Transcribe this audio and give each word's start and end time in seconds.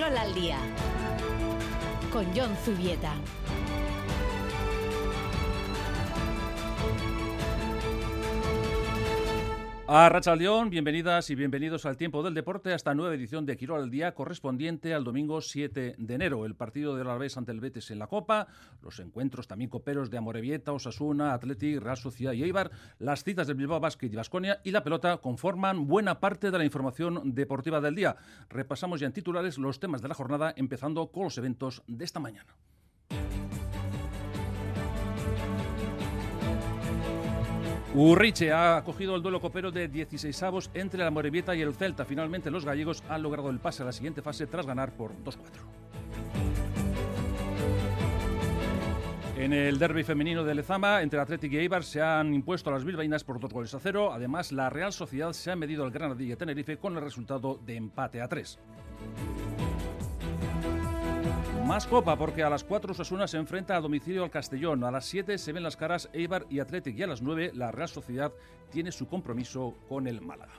Quirol 0.00 0.16
al 0.16 0.32
día 0.32 0.56
con 2.10 2.24
John 2.34 2.56
Zubieta. 2.64 3.12
A 9.92 10.08
Racha 10.08 10.36
León, 10.36 10.70
bienvenidas 10.70 11.30
y 11.30 11.34
bienvenidos 11.34 11.84
al 11.84 11.96
tiempo 11.96 12.22
del 12.22 12.32
deporte 12.32 12.70
a 12.70 12.76
esta 12.76 12.94
nueva 12.94 13.12
edición 13.12 13.44
de 13.44 13.56
Quirol 13.56 13.82
al 13.82 13.90
Día 13.90 14.14
correspondiente 14.14 14.94
al 14.94 15.02
domingo 15.02 15.40
7 15.40 15.96
de 15.98 16.14
enero. 16.14 16.46
El 16.46 16.54
partido 16.54 16.94
del 16.94 17.08
Alavés 17.08 17.36
ante 17.36 17.50
el 17.50 17.58
Betis 17.58 17.90
en 17.90 17.98
la 17.98 18.06
Copa, 18.06 18.46
los 18.82 19.00
encuentros 19.00 19.48
también 19.48 19.68
coperos 19.68 20.08
de 20.08 20.18
Amorebieta, 20.18 20.72
Osasuna, 20.72 21.34
Athletic, 21.34 21.80
Real 21.80 21.96
Sociedad 21.96 22.34
y 22.34 22.44
Eibar, 22.44 22.70
las 23.00 23.24
citas 23.24 23.48
del 23.48 23.56
Bilbao 23.56 23.80
Basket 23.80 24.06
y 24.06 24.14
Vasconia 24.14 24.60
y 24.62 24.70
la 24.70 24.84
pelota 24.84 25.16
conforman 25.16 25.88
buena 25.88 26.20
parte 26.20 26.52
de 26.52 26.58
la 26.58 26.64
información 26.64 27.34
deportiva 27.34 27.80
del 27.80 27.96
día. 27.96 28.14
Repasamos 28.48 29.00
ya 29.00 29.08
en 29.08 29.12
titulares 29.12 29.58
los 29.58 29.80
temas 29.80 30.02
de 30.02 30.06
la 30.06 30.14
jornada, 30.14 30.54
empezando 30.56 31.10
con 31.10 31.24
los 31.24 31.36
eventos 31.36 31.82
de 31.88 32.04
esta 32.04 32.20
mañana. 32.20 32.54
Urriche 37.92 38.52
ha 38.52 38.76
acogido 38.76 39.16
el 39.16 39.22
duelo 39.22 39.40
copero 39.40 39.72
de 39.72 39.88
16 39.88 40.42
avos 40.44 40.70
entre 40.74 41.02
la 41.02 41.10
Morevieta 41.10 41.56
y 41.56 41.62
el 41.62 41.74
Celta. 41.74 42.04
Finalmente 42.04 42.48
los 42.48 42.64
gallegos 42.64 43.02
han 43.08 43.22
logrado 43.22 43.50
el 43.50 43.58
pase 43.58 43.82
a 43.82 43.86
la 43.86 43.92
siguiente 43.92 44.22
fase 44.22 44.46
tras 44.46 44.64
ganar 44.64 44.92
por 44.92 45.12
2-4. 45.24 45.36
En 49.36 49.52
el 49.52 49.78
derby 49.78 50.04
femenino 50.04 50.44
de 50.44 50.54
Lezama, 50.54 51.02
entre 51.02 51.18
Atlético 51.18 51.56
y 51.56 51.58
Eibar, 51.58 51.82
se 51.82 52.00
han 52.00 52.32
impuesto 52.32 52.70
a 52.70 52.74
las 52.74 52.84
bilbaínas 52.84 53.24
por 53.24 53.40
dos 53.40 53.52
goles 53.52 53.74
a 53.74 53.80
cero. 53.80 54.12
Además, 54.12 54.52
la 54.52 54.70
Real 54.70 54.92
Sociedad 54.92 55.32
se 55.32 55.50
ha 55.50 55.56
medido 55.56 55.82
al 55.82 55.90
Granadilla 55.90 56.36
Tenerife 56.36 56.76
con 56.76 56.94
el 56.96 57.02
resultado 57.02 57.58
de 57.64 57.74
empate 57.74 58.20
a 58.20 58.28
3. 58.28 58.58
Más 61.70 61.86
copa 61.86 62.16
porque 62.16 62.42
a 62.42 62.50
las 62.50 62.64
4 62.64 62.90
Osasuna 62.90 63.28
se 63.28 63.36
enfrenta 63.36 63.76
a 63.76 63.80
domicilio 63.80 64.24
al 64.24 64.30
Castellón. 64.30 64.82
A 64.82 64.90
las 64.90 65.04
7 65.04 65.38
se 65.38 65.52
ven 65.52 65.62
las 65.62 65.76
caras 65.76 66.10
Eibar 66.12 66.44
y 66.50 66.58
Athletic 66.58 66.98
y 66.98 67.04
a 67.04 67.06
las 67.06 67.22
9 67.22 67.52
la 67.54 67.70
Real 67.70 67.88
Sociedad 67.88 68.32
tiene 68.72 68.90
su 68.90 69.06
compromiso 69.06 69.76
con 69.88 70.08
el 70.08 70.20
Málaga. 70.20 70.54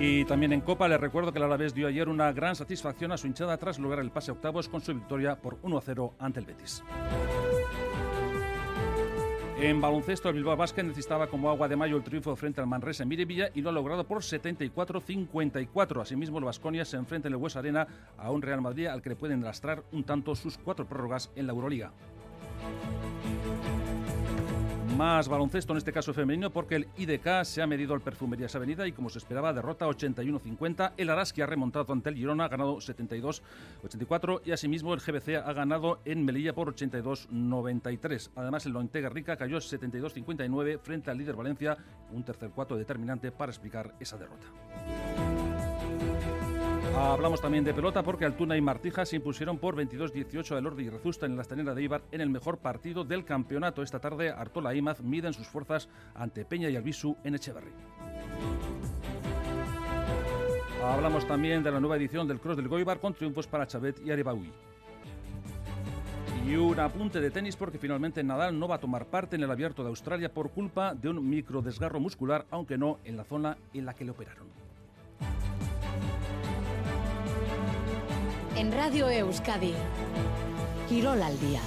Y 0.00 0.24
también 0.24 0.52
en 0.52 0.62
Copa 0.62 0.88
les 0.88 0.98
recuerdo 0.98 1.30
que 1.30 1.38
el 1.38 1.44
Alavés 1.44 1.72
dio 1.72 1.86
ayer 1.86 2.08
una 2.08 2.32
gran 2.32 2.56
satisfacción 2.56 3.12
a 3.12 3.16
su 3.16 3.28
hinchada 3.28 3.56
tras 3.56 3.78
lograr 3.78 4.00
el 4.00 4.10
pase 4.10 4.32
octavos 4.32 4.68
con 4.68 4.80
su 4.80 4.92
victoria 4.92 5.40
por 5.40 5.62
1-0 5.62 6.14
ante 6.18 6.40
el 6.40 6.46
Betis. 6.46 6.82
En 9.62 9.78
baloncesto, 9.78 10.30
el 10.30 10.36
Bilbao 10.36 10.56
Basket 10.56 10.82
necesitaba 10.82 11.26
como 11.26 11.50
agua 11.50 11.68
de 11.68 11.76
mayo 11.76 11.98
el 11.98 12.02
triunfo 12.02 12.34
frente 12.34 12.62
al 12.62 12.66
Manresa 12.66 13.02
en 13.02 13.10
Mirevilla 13.10 13.50
y 13.54 13.60
lo 13.60 13.68
ha 13.68 13.72
logrado 13.72 14.04
por 14.04 14.22
74-54. 14.22 16.00
Asimismo, 16.00 16.38
el 16.38 16.46
Vasconia 16.46 16.86
se 16.86 16.96
enfrenta 16.96 17.28
en 17.28 17.34
el 17.34 17.40
Hues 17.40 17.56
Arena 17.56 17.86
a 18.16 18.30
un 18.30 18.40
Real 18.40 18.62
Madrid 18.62 18.86
al 18.86 19.02
que 19.02 19.10
le 19.10 19.16
pueden 19.16 19.42
lastrar 19.42 19.84
un 19.92 20.02
tanto 20.02 20.34
sus 20.34 20.56
cuatro 20.56 20.86
prórrogas 20.86 21.30
en 21.36 21.46
la 21.46 21.52
Euroliga. 21.52 21.92
Más 24.96 25.28
baloncesto, 25.28 25.72
en 25.72 25.78
este 25.78 25.92
caso 25.92 26.12
femenino, 26.12 26.50
porque 26.50 26.74
el 26.76 26.88
IDK 26.96 27.44
se 27.44 27.62
ha 27.62 27.66
medido 27.66 27.94
al 27.94 28.00
Perfumerías 28.00 28.54
Avenida 28.54 28.86
y 28.86 28.92
como 28.92 29.08
se 29.08 29.18
esperaba, 29.18 29.52
derrota 29.52 29.86
81-50. 29.86 30.92
El 30.96 31.10
Araski 31.10 31.42
ha 31.42 31.46
remontado 31.46 31.92
ante 31.92 32.10
el 32.10 32.16
Girona, 32.16 32.44
ha 32.44 32.48
ganado 32.48 32.76
72-84 32.76 34.42
y 34.44 34.52
asimismo 34.52 34.92
el 34.92 35.00
GBC 35.00 35.36
ha 35.36 35.52
ganado 35.52 36.00
en 36.04 36.24
Melilla 36.24 36.52
por 36.52 36.74
82-93. 36.74 38.30
Además, 38.36 38.66
el 38.66 38.72
Lointega 38.72 39.08
Rica 39.08 39.36
cayó 39.36 39.58
72-59 39.58 40.80
frente 40.80 41.10
al 41.10 41.18
líder 41.18 41.36
Valencia, 41.36 41.76
un 42.12 42.24
tercer 42.24 42.50
cuarto 42.50 42.76
determinante 42.76 43.30
para 43.32 43.52
explicar 43.52 43.94
esa 44.00 44.18
derrota. 44.18 44.46
Hablamos 46.96 47.40
también 47.40 47.64
de 47.64 47.72
pelota 47.72 48.02
porque 48.02 48.24
Altuna 48.24 48.56
y 48.56 48.60
Martija 48.60 49.06
se 49.06 49.16
impusieron 49.16 49.58
por 49.58 49.76
22-18 49.76 50.56
al 50.56 50.66
Ordi 50.66 50.84
y 50.84 50.90
Rezusta 50.90 51.26
en 51.26 51.36
la 51.36 51.42
estanera 51.42 51.74
de 51.74 51.82
Ibar 51.82 52.02
en 52.10 52.20
el 52.20 52.30
mejor 52.30 52.58
partido 52.58 53.04
del 53.04 53.24
campeonato. 53.24 53.82
Esta 53.82 54.00
tarde 54.00 54.30
Artola 54.30 54.72
e 54.72 54.78
Imaz 54.78 55.00
miden 55.00 55.32
sus 55.32 55.46
fuerzas 55.46 55.88
ante 56.14 56.44
Peña 56.44 56.68
y 56.68 56.76
Albisu 56.76 57.16
en 57.24 57.34
Echeverry. 57.34 57.72
Hablamos 60.82 61.26
también 61.26 61.62
de 61.62 61.70
la 61.70 61.80
nueva 61.80 61.96
edición 61.96 62.26
del 62.26 62.40
Cross 62.40 62.56
del 62.56 62.68
Goibar 62.68 63.00
con 63.00 63.14
triunfos 63.14 63.46
para 63.46 63.66
Chavet 63.66 64.00
y 64.04 64.10
Arebaui. 64.10 64.50
Y 66.46 66.56
un 66.56 66.80
apunte 66.80 67.20
de 67.20 67.30
tenis 67.30 67.54
porque 67.54 67.78
finalmente 67.78 68.24
Nadal 68.24 68.58
no 68.58 68.66
va 68.66 68.76
a 68.76 68.80
tomar 68.80 69.06
parte 69.06 69.36
en 69.36 69.42
el 69.42 69.50
abierto 69.50 69.82
de 69.82 69.90
Australia 69.90 70.32
por 70.32 70.50
culpa 70.50 70.94
de 70.94 71.10
un 71.10 71.28
microdesgarro 71.28 72.00
muscular, 72.00 72.46
aunque 72.50 72.78
no 72.78 72.98
en 73.04 73.16
la 73.16 73.24
zona 73.24 73.56
en 73.74 73.84
la 73.84 73.94
que 73.94 74.04
le 74.04 74.10
operaron. 74.10 74.59
En 78.56 78.72
Radio 78.72 79.08
Euskadi, 79.08 79.74
Quirol 80.88 81.22
al 81.22 81.38
día. 81.40 81.60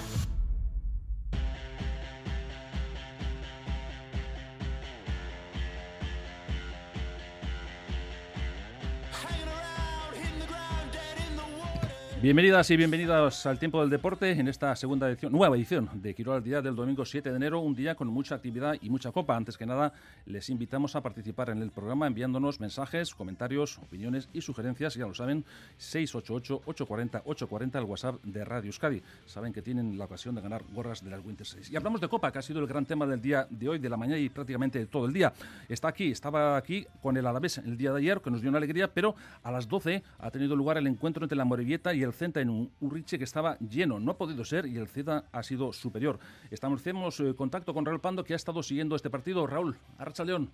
Bienvenidas 12.24 12.72
y 12.72 12.78
bienvenidos 12.78 13.46
al 13.46 13.60
Tiempo 13.60 13.82
del 13.82 13.90
Deporte 13.90 14.32
en 14.32 14.48
esta 14.48 14.74
segunda 14.78 15.10
edición, 15.10 15.34
nueva 15.34 15.58
edición 15.58 15.90
de 15.96 16.16
Quirol 16.16 16.38
al 16.38 16.44
Día 16.44 16.62
del 16.62 16.74
domingo 16.74 17.04
7 17.04 17.30
de 17.30 17.36
enero, 17.36 17.60
un 17.60 17.76
día 17.76 17.96
con 17.96 18.08
mucha 18.08 18.36
actividad 18.36 18.78
y 18.82 18.90
mucha 18.90 19.12
copa. 19.12 19.36
Antes 19.36 19.58
que 19.58 19.66
nada, 19.66 19.92
les 20.26 20.50
invitamos 20.50 20.96
a 20.96 21.02
participar 21.02 21.50
en 21.50 21.62
el 21.62 21.72
programa 21.72 22.08
enviándonos 22.08 22.62
mensajes, 22.62 23.14
comentarios, 23.14 23.78
opiniones 23.78 24.30
y 24.32 24.40
sugerencias, 24.40 24.94
ya 24.94 25.06
lo 25.06 25.14
saben, 25.14 25.44
688-840-840 25.78 27.76
al 27.76 27.84
WhatsApp 27.84 28.24
de 28.24 28.46
Radio 28.46 28.68
Euskadi. 28.68 29.02
Saben 29.26 29.52
que 29.52 29.62
tienen 29.62 29.98
la 29.98 30.06
ocasión 30.06 30.34
de 30.34 30.40
ganar 30.40 30.64
gorras 30.72 31.04
de 31.04 31.10
las 31.10 31.26
Winter 31.26 31.46
6. 31.46 31.72
Y 31.72 31.76
hablamos 31.76 32.00
de 32.00 32.08
copa, 32.08 32.32
que 32.32 32.40
ha 32.40 32.42
sido 32.42 32.62
el 32.62 32.68
gran 32.68 32.86
tema 32.86 33.06
del 33.06 33.22
día 33.22 33.48
de 33.50 33.68
hoy, 33.68 33.80
de 33.80 33.90
la 33.90 33.98
mañana 33.98 34.18
y 34.18 34.30
prácticamente 34.30 34.86
todo 34.86 35.08
el 35.08 35.12
día. 35.12 35.34
Está 35.68 35.90
aquí, 35.90 36.12
estaba 36.12 36.56
aquí 36.56 36.88
con 37.02 37.18
el 37.18 37.28
Alavés 37.28 37.58
el 37.58 37.76
día 37.76 37.92
de 37.92 37.98
ayer, 37.98 38.22
que 38.22 38.32
nos 38.32 38.40
dio 38.40 38.50
una 38.50 38.60
alegría, 38.60 38.88
pero 38.88 39.14
a 39.44 39.52
las 39.52 39.68
12 39.68 40.02
ha 40.20 40.32
tenido 40.32 40.56
lugar 40.56 40.78
el 40.78 40.88
encuentro 40.88 41.26
entre 41.26 41.38
la 41.38 41.44
Morevieta 41.44 41.94
y 41.94 42.02
el 42.02 42.12
Centa 42.13 42.41
en 42.41 42.50
un 42.50 42.72
Urriche 42.79 43.18
que 43.18 43.24
estaba 43.24 43.57
lleno. 43.59 44.00
No 44.00 44.12
ha 44.12 44.18
podido 44.18 44.46
ser 44.46 44.66
y 44.66 44.78
el 44.78 44.88
Ceda 44.88 45.25
ha 45.31 45.44
sido 45.44 45.74
superior. 45.74 46.19
Establecemos 46.51 47.19
eh, 47.19 47.35
contacto 47.35 47.74
con 47.74 47.85
Raúl 47.85 48.01
Pando, 48.01 48.24
que 48.24 48.34
ha 48.34 48.35
estado 48.35 48.63
siguiendo 48.63 48.96
este 48.96 49.09
partido. 49.09 49.47
Raúl, 49.47 49.78
Arracha 49.97 50.24
León. 50.24 50.50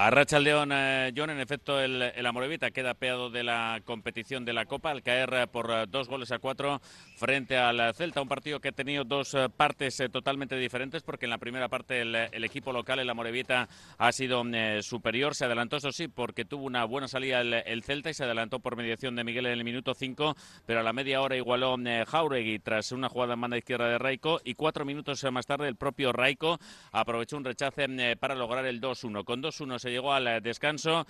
A 0.00 0.10
Racha 0.10 0.38
León, 0.38 0.70
eh, 0.72 1.12
John, 1.16 1.30
en 1.30 1.40
efecto, 1.40 1.80
el, 1.80 2.00
el 2.00 2.24
Amorevita 2.24 2.70
queda 2.70 2.94
peado 2.94 3.30
de 3.30 3.42
la 3.42 3.80
competición 3.84 4.44
de 4.44 4.52
la 4.52 4.64
Copa 4.64 4.92
al 4.92 5.02
caer 5.02 5.34
eh, 5.34 5.46
por 5.48 5.72
eh, 5.72 5.86
dos 5.88 6.06
goles 6.08 6.30
a 6.30 6.38
cuatro 6.38 6.80
frente 7.16 7.56
al 7.56 7.92
Celta. 7.94 8.22
Un 8.22 8.28
partido 8.28 8.60
que 8.60 8.68
ha 8.68 8.72
tenido 8.72 9.02
dos 9.02 9.34
eh, 9.34 9.48
partes 9.48 9.98
eh, 9.98 10.08
totalmente 10.08 10.54
diferentes 10.56 11.02
porque 11.02 11.26
en 11.26 11.30
la 11.30 11.38
primera 11.38 11.68
parte 11.68 12.02
el, 12.02 12.44
equipo 12.44 12.72
local, 12.72 13.00
el 13.00 13.10
Amorevita, 13.10 13.68
ha 13.98 14.12
sido 14.12 14.44
eh, 14.52 14.82
superior. 14.82 15.34
Se 15.34 15.46
adelantó, 15.46 15.78
eso 15.78 15.90
sí, 15.90 16.06
porque 16.06 16.44
tuvo 16.44 16.64
una 16.64 16.84
buena 16.84 17.08
salida 17.08 17.40
el, 17.40 17.54
el 17.54 17.82
Celta 17.82 18.10
y 18.10 18.14
se 18.14 18.22
adelantó 18.22 18.60
por 18.60 18.76
mediación 18.76 19.16
de 19.16 19.24
Miguel 19.24 19.46
en 19.46 19.52
el 19.52 19.64
minuto 19.64 19.94
5, 19.94 20.36
pero 20.64 20.78
a 20.78 20.82
la 20.84 20.92
media 20.92 21.20
hora 21.20 21.36
igualó 21.36 21.76
eh, 21.84 22.04
Jauregui 22.06 22.60
tras 22.60 22.92
una 22.92 23.08
jugada 23.08 23.34
en 23.34 23.40
banda 23.40 23.58
izquierda 23.58 23.88
de 23.88 23.98
Raico 23.98 24.40
y 24.44 24.54
cuatro 24.54 24.84
minutos 24.84 25.24
eh, 25.24 25.30
más 25.32 25.46
tarde 25.46 25.66
el 25.66 25.76
propio 25.76 26.12
Raico 26.12 26.58
aprovechó 26.92 27.36
un 27.36 27.44
rechace 27.44 27.86
eh, 27.88 28.16
para 28.16 28.36
lograr 28.36 28.64
el 28.64 28.80
2-1. 28.80 29.24
Con 29.24 29.42
2-1 29.42 29.78
se 29.78 29.87
llegó 29.88 30.12
al 30.12 30.26
eh, 30.26 30.40
descanso. 30.40 31.06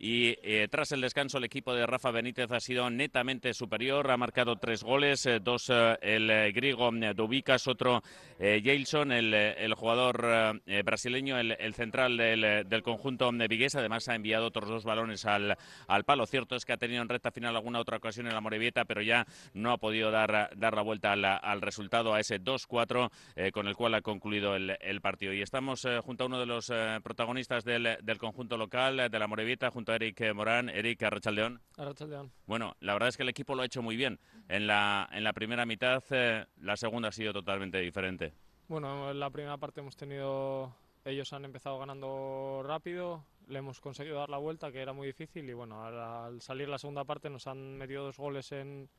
Y 0.00 0.36
eh, 0.42 0.68
tras 0.70 0.92
el 0.92 1.00
descanso 1.00 1.38
el 1.38 1.44
equipo 1.44 1.74
de 1.74 1.84
Rafa 1.84 2.12
Benítez 2.12 2.52
ha 2.52 2.60
sido 2.60 2.88
netamente 2.88 3.52
superior, 3.52 4.08
ha 4.12 4.16
marcado 4.16 4.54
tres 4.54 4.84
goles, 4.84 5.26
eh, 5.26 5.40
dos 5.40 5.70
eh, 5.70 5.98
el 6.02 6.52
griego 6.52 6.90
eh, 6.94 7.14
Dubicas, 7.14 7.66
otro 7.66 8.02
Jailson, 8.38 9.10
el, 9.10 9.34
el 9.34 9.74
jugador 9.74 10.60
brasileño, 10.84 11.38
el, 11.40 11.74
central 11.74 12.16
del, 12.16 12.82
conjunto 12.84 13.30
eh, 13.32 13.48
vigués, 13.48 13.74
además 13.74 14.08
ha 14.08 14.14
enviado 14.14 14.46
otros 14.46 14.68
dos 14.68 14.84
balones 14.84 15.26
al, 15.26 15.56
al 15.88 16.04
palo. 16.04 16.24
Cierto 16.26 16.54
es 16.54 16.64
que 16.64 16.72
ha 16.72 16.76
tenido 16.76 17.02
en 17.02 17.08
recta 17.08 17.32
final 17.32 17.56
alguna 17.56 17.80
otra 17.80 17.96
ocasión 17.96 18.28
en 18.28 18.34
la 18.34 18.40
Morevieta, 18.40 18.84
pero 18.84 19.02
ya 19.02 19.26
no 19.54 19.72
ha 19.72 19.78
podido 19.78 20.12
dar, 20.12 20.50
dar 20.56 20.74
la 20.74 20.82
vuelta 20.82 21.12
al, 21.12 21.60
resultado, 21.60 22.14
a 22.14 22.20
ese 22.20 22.40
2-4 22.40 23.10
eh, 23.34 23.50
con 23.50 23.66
el 23.66 23.74
cual 23.74 23.94
ha 23.94 24.02
concluido 24.02 24.54
el, 24.54 25.00
partido. 25.00 25.32
Y 25.32 25.42
estamos 25.42 25.86
junto 26.04 26.24
a 26.24 26.26
uno 26.26 26.38
de 26.38 26.46
los 26.46 26.72
protagonistas 27.02 27.64
del, 27.64 27.98
del 28.02 28.18
conjunto 28.18 28.56
local, 28.56 29.08
de 29.10 29.18
la 29.18 29.26
Morevieta, 29.26 29.70
junto 29.70 29.87
a 29.92 29.96
Eric 29.96 30.20
eh, 30.20 30.32
Morán. 30.32 30.68
Eric 30.68 31.02
Arrachaldeón. 31.02 31.60
Arrachaldeón. 31.76 32.32
Bueno, 32.46 32.76
la 32.80 32.92
verdad 32.92 33.08
es 33.08 33.16
que 33.16 33.22
el 33.22 33.28
equipo 33.28 33.54
lo 33.54 33.62
ha 33.62 33.66
hecho 33.66 33.82
muy 33.82 33.96
bien. 33.96 34.18
En 34.48 34.66
la, 34.66 35.08
en 35.12 35.24
la 35.24 35.32
primera 35.32 35.66
mitad, 35.66 36.02
eh, 36.10 36.46
la 36.60 36.76
segunda 36.76 37.08
ha 37.08 37.12
sido 37.12 37.32
totalmente 37.32 37.78
diferente. 37.78 38.32
Bueno, 38.68 39.10
en 39.10 39.18
la 39.18 39.30
primera 39.30 39.56
parte 39.56 39.80
hemos 39.80 39.96
tenido. 39.96 40.74
Ellos 41.04 41.32
han 41.32 41.44
empezado 41.44 41.78
ganando 41.78 42.62
rápido, 42.64 43.24
le 43.46 43.60
hemos 43.60 43.80
conseguido 43.80 44.18
dar 44.18 44.28
la 44.28 44.36
vuelta, 44.36 44.70
que 44.70 44.82
era 44.82 44.92
muy 44.92 45.06
difícil, 45.06 45.48
y 45.48 45.54
bueno, 45.54 45.82
al, 45.82 45.98
al 45.98 46.42
salir 46.42 46.68
la 46.68 46.76
segunda 46.76 47.04
parte 47.04 47.30
nos 47.30 47.46
han 47.46 47.78
metido 47.78 48.04
dos 48.04 48.18
goles 48.18 48.52
en, 48.52 48.90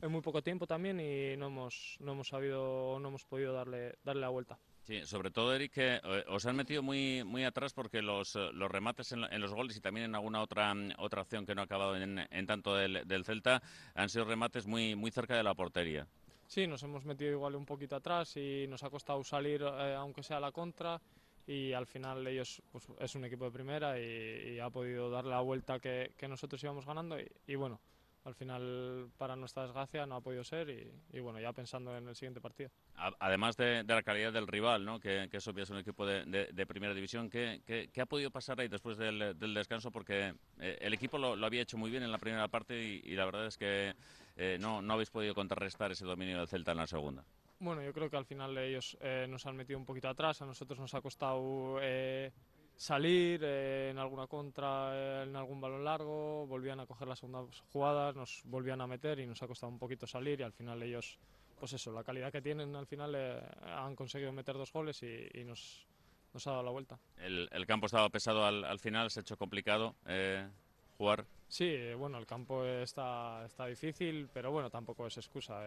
en 0.00 0.12
muy 0.12 0.22
poco 0.22 0.42
tiempo 0.42 0.66
también 0.66 0.98
y 0.98 1.36
no 1.36 1.48
hemos, 1.48 1.96
no 2.00 2.12
hemos 2.12 2.28
sabido, 2.28 2.98
no 3.00 3.08
hemos 3.08 3.24
podido 3.26 3.52
darle, 3.52 3.96
darle 4.02 4.22
la 4.22 4.28
vuelta. 4.30 4.58
Sí, 4.86 5.04
sobre 5.04 5.32
todo, 5.32 5.52
Eric, 5.52 5.72
que 5.72 5.94
eh, 5.96 6.24
os 6.28 6.46
han 6.46 6.54
metido 6.54 6.80
muy 6.80 7.24
muy 7.24 7.42
atrás 7.42 7.72
porque 7.74 8.02
los, 8.02 8.36
eh, 8.36 8.50
los 8.52 8.70
remates 8.70 9.10
en, 9.10 9.40
los 9.40 9.52
goles 9.52 9.76
y 9.76 9.80
también 9.80 10.06
en 10.06 10.14
alguna 10.14 10.40
otra 10.40 10.72
mm, 10.72 10.92
otra 10.98 11.22
acción 11.22 11.44
que 11.44 11.56
no 11.56 11.62
ha 11.62 11.64
acabado 11.64 11.96
en, 11.96 12.20
en 12.30 12.46
tanto 12.46 12.76
del, 12.76 13.02
del, 13.04 13.24
Celta 13.24 13.60
han 13.96 14.08
sido 14.08 14.26
remates 14.26 14.64
muy 14.68 14.94
muy 14.94 15.10
cerca 15.10 15.36
de 15.36 15.42
la 15.42 15.54
portería. 15.54 16.06
Sí, 16.46 16.68
nos 16.68 16.84
hemos 16.84 17.04
metido 17.04 17.32
igual 17.32 17.56
un 17.56 17.66
poquito 17.66 17.96
atrás 17.96 18.36
y 18.36 18.66
nos 18.68 18.84
ha 18.84 18.90
costado 18.90 19.24
salir, 19.24 19.62
eh, 19.62 19.94
aunque 19.96 20.22
sea 20.22 20.38
la 20.38 20.52
contra, 20.52 21.00
y 21.48 21.72
al 21.72 21.86
final 21.86 22.24
ellos 22.24 22.62
pues, 22.70 22.86
es 23.00 23.12
un 23.16 23.24
equipo 23.24 23.46
de 23.46 23.50
primera 23.50 24.00
y, 24.00 24.60
ha 24.60 24.70
podido 24.70 25.10
dar 25.10 25.24
la 25.24 25.40
vuelta 25.40 25.80
que, 25.80 26.14
nosotros 26.28 26.62
íbamos 26.62 26.86
ganando 26.86 27.16
y 27.18 27.54
bueno, 27.56 27.80
al 28.26 28.34
final, 28.34 29.08
para 29.16 29.36
nuestra 29.36 29.62
desgracia, 29.62 30.04
no 30.04 30.16
ha 30.16 30.20
podido 30.20 30.42
ser 30.42 30.68
y, 31.12 31.20
bueno, 31.20 31.38
ya 31.38 31.52
pensando 31.52 31.96
en 31.96 32.08
el 32.08 32.16
siguiente 32.16 32.40
partido. 32.40 32.70
Además 33.20 33.56
de, 33.56 33.84
la 33.84 34.02
calidad 34.02 34.32
del 34.32 34.48
rival, 34.48 34.84
¿no? 34.84 34.98
que, 34.98 35.28
que 35.30 35.36
es 35.36 35.46
obvio 35.46 35.62
es 35.62 35.70
un 35.70 35.78
equipo 35.78 36.04
de, 36.04 36.66
primera 36.66 36.92
división, 36.92 37.30
¿qué, 37.30 37.62
¿qué, 37.64 38.00
ha 38.00 38.06
podido 38.06 38.32
pasar 38.32 38.60
ahí 38.60 38.66
después 38.66 38.98
del, 38.98 39.38
descanso? 39.54 39.92
Porque 39.92 40.34
eh, 40.58 40.78
el 40.80 40.92
equipo 40.92 41.18
lo, 41.18 41.46
había 41.46 41.62
hecho 41.62 41.78
muy 41.78 41.88
bien 41.88 42.02
en 42.02 42.10
la 42.10 42.18
primera 42.18 42.48
parte 42.48 42.76
y, 42.76 43.14
la 43.14 43.26
verdad 43.26 43.46
es 43.46 43.56
que 43.56 43.94
eh, 44.36 44.58
no, 44.60 44.82
no 44.82 44.94
habéis 44.94 45.10
podido 45.10 45.32
contrarrestar 45.32 45.92
ese 45.92 46.04
dominio 46.04 46.38
del 46.38 46.48
Celta 46.48 46.72
en 46.72 46.78
la 46.78 46.88
segunda. 46.88 47.24
Bueno, 47.60 47.82
yo 47.82 47.92
creo 47.92 48.10
que 48.10 48.16
al 48.16 48.26
final 48.26 48.58
ellos 48.58 48.98
eh, 49.00 49.26
nos 49.28 49.46
han 49.46 49.54
metido 49.56 49.78
un 49.78 49.86
poquito 49.86 50.08
atrás, 50.08 50.42
a 50.42 50.46
nosotros 50.46 50.80
nos 50.80 50.92
ha 50.94 51.00
costado 51.00 51.78
salir 52.76 53.40
eh, 53.42 53.90
en 53.90 53.98
alguna 53.98 54.26
contra, 54.26 54.90
eh, 54.94 55.22
en 55.24 55.34
algún 55.34 55.60
balón 55.60 55.84
largo, 55.84 56.46
volvían 56.46 56.80
a 56.80 56.86
coger 56.86 57.08
las 57.08 57.18
segundas 57.18 57.62
jugadas, 57.72 58.14
nos 58.14 58.42
volvían 58.44 58.80
a 58.80 58.86
meter 58.86 59.18
y 59.18 59.26
nos 59.26 59.42
ha 59.42 59.46
costado 59.46 59.72
un 59.72 59.78
poquito 59.78 60.06
salir 60.06 60.40
y 60.40 60.42
al 60.42 60.52
final 60.52 60.82
ellos, 60.82 61.18
pues 61.58 61.72
eso, 61.72 61.92
la 61.92 62.04
calidad 62.04 62.30
que 62.30 62.42
tienen 62.42 62.76
al 62.76 62.86
final 62.86 63.14
eh, 63.16 63.40
han 63.64 63.96
conseguido 63.96 64.32
meter 64.32 64.56
dos 64.56 64.72
goles 64.72 65.02
y, 65.02 65.44
nos, 65.44 65.86
nos, 66.34 66.46
ha 66.46 66.50
dado 66.50 66.62
la 66.62 66.70
vuelta. 66.70 66.98
El, 67.16 67.48
el 67.50 67.66
campo 67.66 67.86
estaba 67.86 68.08
pesado 68.10 68.44
al, 68.44 68.64
al, 68.64 68.78
final, 68.78 69.10
se 69.10 69.20
ha 69.20 69.22
hecho 69.22 69.36
complicado 69.36 69.94
jugar. 70.98 71.26
Sí, 71.48 71.92
bueno, 71.94 72.18
el 72.18 72.26
campo 72.26 72.64
está, 72.64 73.44
está 73.44 73.66
difícil, 73.66 74.28
pero 74.32 74.50
bueno, 74.50 74.70
tampoco 74.70 75.06
es 75.06 75.16
excusa. 75.16 75.60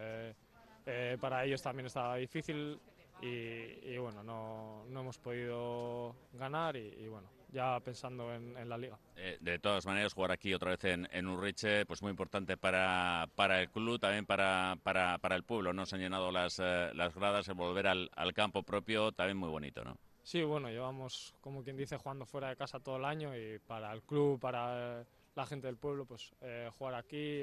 para 1.20 1.44
ellos 1.44 1.62
también 1.62 1.86
está 1.86 2.16
difícil 2.16 2.78
y, 3.22 3.96
bueno, 3.98 4.22
no, 4.22 4.84
no, 4.88 5.00
hemos 5.00 5.18
podido 5.18 6.14
ganar 6.32 6.76
y, 6.76 7.06
bueno, 7.08 7.28
ya 7.50 7.78
pensando 7.80 8.32
en, 8.34 8.68
la 8.68 8.78
liga. 8.78 8.98
Eh, 9.16 9.36
de 9.40 9.58
todas 9.58 9.86
maneras, 9.86 10.14
jugar 10.14 10.32
aquí 10.32 10.54
otra 10.54 10.70
vez 10.70 10.84
en, 10.84 11.08
en 11.12 11.26
Urriche, 11.26 11.84
pues 11.86 12.02
muy 12.02 12.10
importante 12.10 12.56
para, 12.56 13.28
para 13.34 13.60
el 13.60 13.70
club, 13.70 13.98
también 14.00 14.26
para, 14.26 14.76
para, 14.82 15.18
para 15.18 15.36
el 15.36 15.42
pueblo, 15.42 15.72
¿no? 15.72 15.86
Se 15.86 15.96
han 15.96 16.02
llenado 16.02 16.30
las, 16.30 16.58
eh, 16.58 16.90
las 16.94 17.14
gradas, 17.14 17.48
el 17.48 17.54
volver 17.54 17.86
al, 17.86 18.10
al, 18.14 18.32
campo 18.32 18.62
propio, 18.62 19.12
también 19.12 19.36
muy 19.36 19.48
bonito, 19.50 19.84
¿no? 19.84 19.96
Sí, 20.22 20.42
bueno, 20.42 20.68
llevamos, 20.68 21.34
como 21.40 21.62
quien 21.62 21.76
dice, 21.76 21.96
jugando 21.96 22.26
fuera 22.26 22.48
de 22.48 22.56
casa 22.56 22.78
todo 22.78 22.96
el 22.96 23.04
año 23.04 23.36
y 23.36 23.58
para 23.58 23.92
el 23.92 24.02
club, 24.02 24.38
para 24.38 25.04
la 25.34 25.46
gente 25.46 25.66
del 25.66 25.76
pueblo, 25.76 26.04
pues 26.04 26.32
eh, 26.40 26.70
jugar 26.78 26.94
aquí 26.94 27.42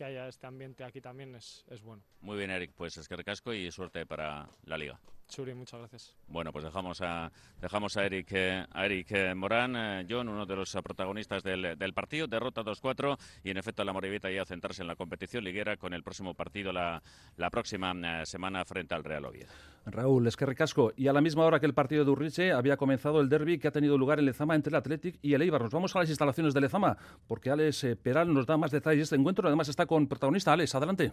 que 0.00 0.06
haya 0.06 0.28
este 0.28 0.46
ambiente 0.46 0.82
aquí 0.82 1.02
también 1.02 1.34
es, 1.34 1.62
es 1.68 1.82
bueno. 1.82 2.02
Muy 2.22 2.38
bien, 2.38 2.50
Eric, 2.50 2.72
pues 2.74 2.96
es 2.96 3.06
que 3.06 3.16
recasco 3.16 3.52
y 3.52 3.70
suerte 3.70 4.06
para 4.06 4.48
la 4.64 4.78
liga. 4.78 4.98
Churi, 5.30 5.54
muchas 5.54 5.78
gracias. 5.78 6.14
Bueno, 6.26 6.52
pues 6.52 6.64
dejamos 6.64 7.00
a, 7.00 7.30
dejamos 7.60 7.96
a 7.96 8.04
Eric, 8.04 8.32
eh, 8.32 8.66
a 8.70 8.84
Eric 8.84 9.12
eh, 9.12 9.34
Morán, 9.34 9.76
eh, 9.76 10.06
John, 10.08 10.28
uno 10.28 10.44
de 10.44 10.56
los 10.56 10.76
protagonistas 10.82 11.42
del, 11.42 11.78
del 11.78 11.94
partido, 11.94 12.26
derrota 12.26 12.62
2-4 12.62 13.16
y 13.44 13.50
en 13.50 13.56
efecto 13.56 13.84
la 13.84 13.92
Moribita 13.92 14.30
ya 14.30 14.42
a 14.42 14.44
centrarse 14.44 14.82
en 14.82 14.88
la 14.88 14.96
competición 14.96 15.44
liguera 15.44 15.76
con 15.76 15.94
el 15.94 16.02
próximo 16.02 16.34
partido 16.34 16.72
la, 16.72 17.00
la 17.36 17.48
próxima 17.48 17.94
semana 18.26 18.64
frente 18.64 18.94
al 18.94 19.04
Real 19.04 19.24
Oviedo. 19.24 19.50
Raúl, 19.86 20.26
es 20.26 20.36
que 20.36 20.46
recasco. 20.46 20.92
Y 20.96 21.06
a 21.06 21.12
la 21.12 21.20
misma 21.20 21.44
hora 21.44 21.60
que 21.60 21.66
el 21.66 21.74
partido 21.74 22.04
de 22.04 22.10
Urriche 22.10 22.52
había 22.52 22.76
comenzado 22.76 23.20
el 23.20 23.28
derby 23.28 23.58
que 23.58 23.68
ha 23.68 23.72
tenido 23.72 23.96
lugar 23.96 24.18
en 24.18 24.26
Lezama 24.26 24.56
entre 24.56 24.70
el 24.70 24.76
Athletic 24.76 25.18
y 25.22 25.34
el 25.34 25.42
Eibar. 25.42 25.62
Nos 25.62 25.72
vamos 25.72 25.94
a 25.94 26.00
las 26.00 26.08
instalaciones 26.08 26.52
de 26.52 26.60
Lezama 26.60 26.96
porque 27.26 27.50
Alex 27.50 27.86
Peral 28.02 28.34
nos 28.34 28.46
da 28.46 28.56
más 28.56 28.72
detalles 28.72 28.98
de 28.98 29.02
este 29.04 29.16
encuentro. 29.16 29.46
Además 29.46 29.68
está 29.68 29.86
con 29.86 30.06
protagonista. 30.08 30.52
Alex, 30.52 30.74
adelante. 30.74 31.12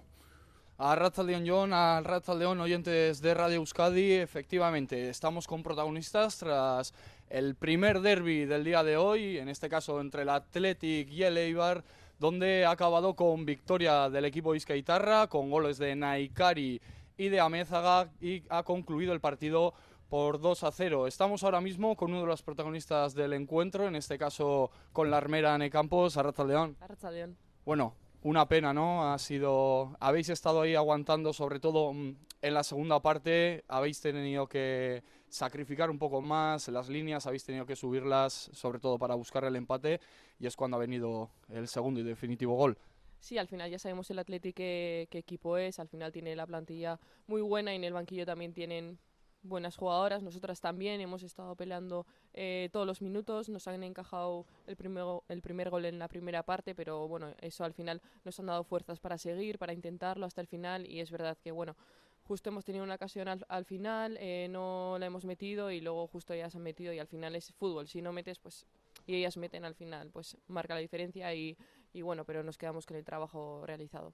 A 0.79 0.95
León 1.23 1.43
John, 1.47 1.73
a 1.73 2.03
León 2.37 2.59
oyentes 2.61 3.19
de 3.19 3.33
Radio 3.33 3.55
Euskadi, 3.55 4.11
efectivamente, 4.11 5.09
estamos 5.09 5.47
con 5.47 5.63
protagonistas 5.63 6.37
tras 6.37 6.93
el 7.31 7.55
primer 7.55 7.99
derby 8.01 8.45
del 8.45 8.63
día 8.63 8.83
de 8.83 8.95
hoy, 8.95 9.39
en 9.39 9.49
este 9.49 9.69
caso 9.69 9.99
entre 9.99 10.21
el 10.21 10.29
Athletic 10.29 11.09
y 11.09 11.23
el 11.23 11.35
Eibar, 11.39 11.83
donde 12.19 12.63
ha 12.63 12.69
acabado 12.69 13.15
con 13.15 13.43
victoria 13.43 14.07
del 14.11 14.25
equipo 14.25 14.53
Izquaitarra, 14.53 15.25
con 15.25 15.49
goles 15.49 15.79
de 15.79 15.95
Naikari 15.95 16.79
y 17.17 17.29
de 17.29 17.39
Amézaga, 17.39 18.11
y 18.21 18.43
ha 18.47 18.61
concluido 18.61 19.13
el 19.13 19.19
partido 19.19 19.73
por 20.09 20.39
2 20.39 20.63
a 20.63 20.71
0. 20.71 21.07
Estamos 21.07 21.43
ahora 21.43 21.59
mismo 21.59 21.95
con 21.95 22.11
uno 22.11 22.21
de 22.21 22.27
los 22.27 22.43
protagonistas 22.43 23.15
del 23.15 23.33
encuentro, 23.33 23.87
en 23.87 23.95
este 23.95 24.19
caso 24.19 24.69
con 24.93 25.09
la 25.09 25.17
armera 25.17 25.57
Necampos, 25.57 26.17
Arracha 26.17 26.43
León. 26.43 26.77
León. 27.11 27.35
Bueno, 27.65 27.95
una 28.27 28.47
pena, 28.47 28.73
¿no? 28.73 29.11
Ha 29.11 29.17
sido. 29.19 29.95
Habéis 30.01 30.27
estado 30.29 30.61
ahí 30.61 30.75
aguantando, 30.75 31.31
sobre 31.31 31.59
todo 31.59 31.93
mm, 31.93 32.15
en 32.41 32.53
la 32.53 32.63
segunda 32.63 33.01
parte. 33.01 33.63
Habéis 33.69 34.01
tenido 34.01 34.47
que 34.47 35.01
sacrificar 35.29 35.89
un 35.89 35.97
poco 35.97 36.21
más 36.21 36.67
las 36.67 36.89
líneas, 36.89 37.25
habéis 37.25 37.45
tenido 37.45 37.65
que 37.65 37.77
subirlas, 37.77 38.49
sobre 38.53 38.79
todo 38.79 38.99
para 38.99 39.15
buscar 39.15 39.45
el 39.45 39.55
empate. 39.55 40.01
Y 40.39 40.45
es 40.45 40.57
cuando 40.57 40.75
ha 40.75 40.79
venido 40.79 41.31
el 41.49 41.69
segundo 41.69 42.01
y 42.01 42.03
definitivo 42.03 42.55
gol. 42.55 42.77
Sí, 43.19 43.37
al 43.37 43.47
final 43.47 43.71
ya 43.71 43.79
sabemos 43.79 44.11
el 44.11 44.19
Atlético 44.19 44.57
qué, 44.57 45.07
qué 45.09 45.19
equipo 45.19 45.57
es. 45.57 45.79
Al 45.79 45.87
final 45.87 46.11
tiene 46.11 46.35
la 46.35 46.45
plantilla 46.45 46.99
muy 47.27 47.41
buena 47.41 47.71
y 47.71 47.77
en 47.77 47.85
el 47.85 47.93
banquillo 47.93 48.25
también 48.25 48.53
tienen 48.53 48.99
buenas 49.43 49.77
jugadoras, 49.77 50.23
nosotras 50.23 50.61
también 50.61 51.01
hemos 51.01 51.23
estado 51.23 51.55
peleando 51.55 52.05
eh, 52.33 52.69
todos 52.71 52.85
los 52.85 53.01
minutos, 53.01 53.49
nos 53.49 53.67
han 53.67 53.83
encajado 53.83 54.45
el 54.65 54.75
primer, 54.75 55.05
el 55.29 55.41
primer 55.41 55.69
gol 55.69 55.85
en 55.85 55.99
la 55.99 56.07
primera 56.07 56.43
parte, 56.43 56.75
pero 56.75 57.07
bueno, 57.07 57.33
eso 57.41 57.63
al 57.63 57.73
final 57.73 58.01
nos 58.25 58.39
han 58.39 58.47
dado 58.47 58.63
fuerzas 58.63 58.99
para 58.99 59.17
seguir, 59.17 59.57
para 59.57 59.73
intentarlo 59.73 60.25
hasta 60.25 60.41
el 60.41 60.47
final 60.47 60.85
y 60.89 60.99
es 60.99 61.11
verdad 61.11 61.37
que 61.41 61.51
bueno, 61.51 61.75
justo 62.23 62.49
hemos 62.49 62.65
tenido 62.65 62.83
una 62.83 62.95
ocasión 62.95 63.27
al, 63.27 63.65
final, 63.65 64.17
eh, 64.19 64.47
no 64.49 64.97
la 64.99 65.05
hemos 65.05 65.25
metido 65.25 65.71
y 65.71 65.79
luego 65.79 66.07
justo 66.07 66.33
ellas 66.33 66.55
han 66.55 66.63
metido 66.63 66.91
y 66.93 66.99
al 66.99 67.07
final 67.07 67.35
es 67.35 67.53
fútbol, 67.53 67.87
si 67.87 68.01
no 68.01 68.11
metes 68.11 68.39
pues 68.39 68.65
y 69.05 69.15
ellas 69.15 69.37
meten 69.37 69.63
al 69.63 69.75
final, 69.75 70.09
pues 70.11 70.37
marca 70.47 70.73
la 70.73 70.81
diferencia 70.81 71.33
y, 71.33 71.57
y 71.93 72.01
bueno, 72.01 72.25
pero 72.25 72.43
nos 72.43 72.57
quedamos 72.57 72.85
con 72.85 72.97
el 72.97 73.05
trabajo 73.05 73.63
realizado. 73.65 74.13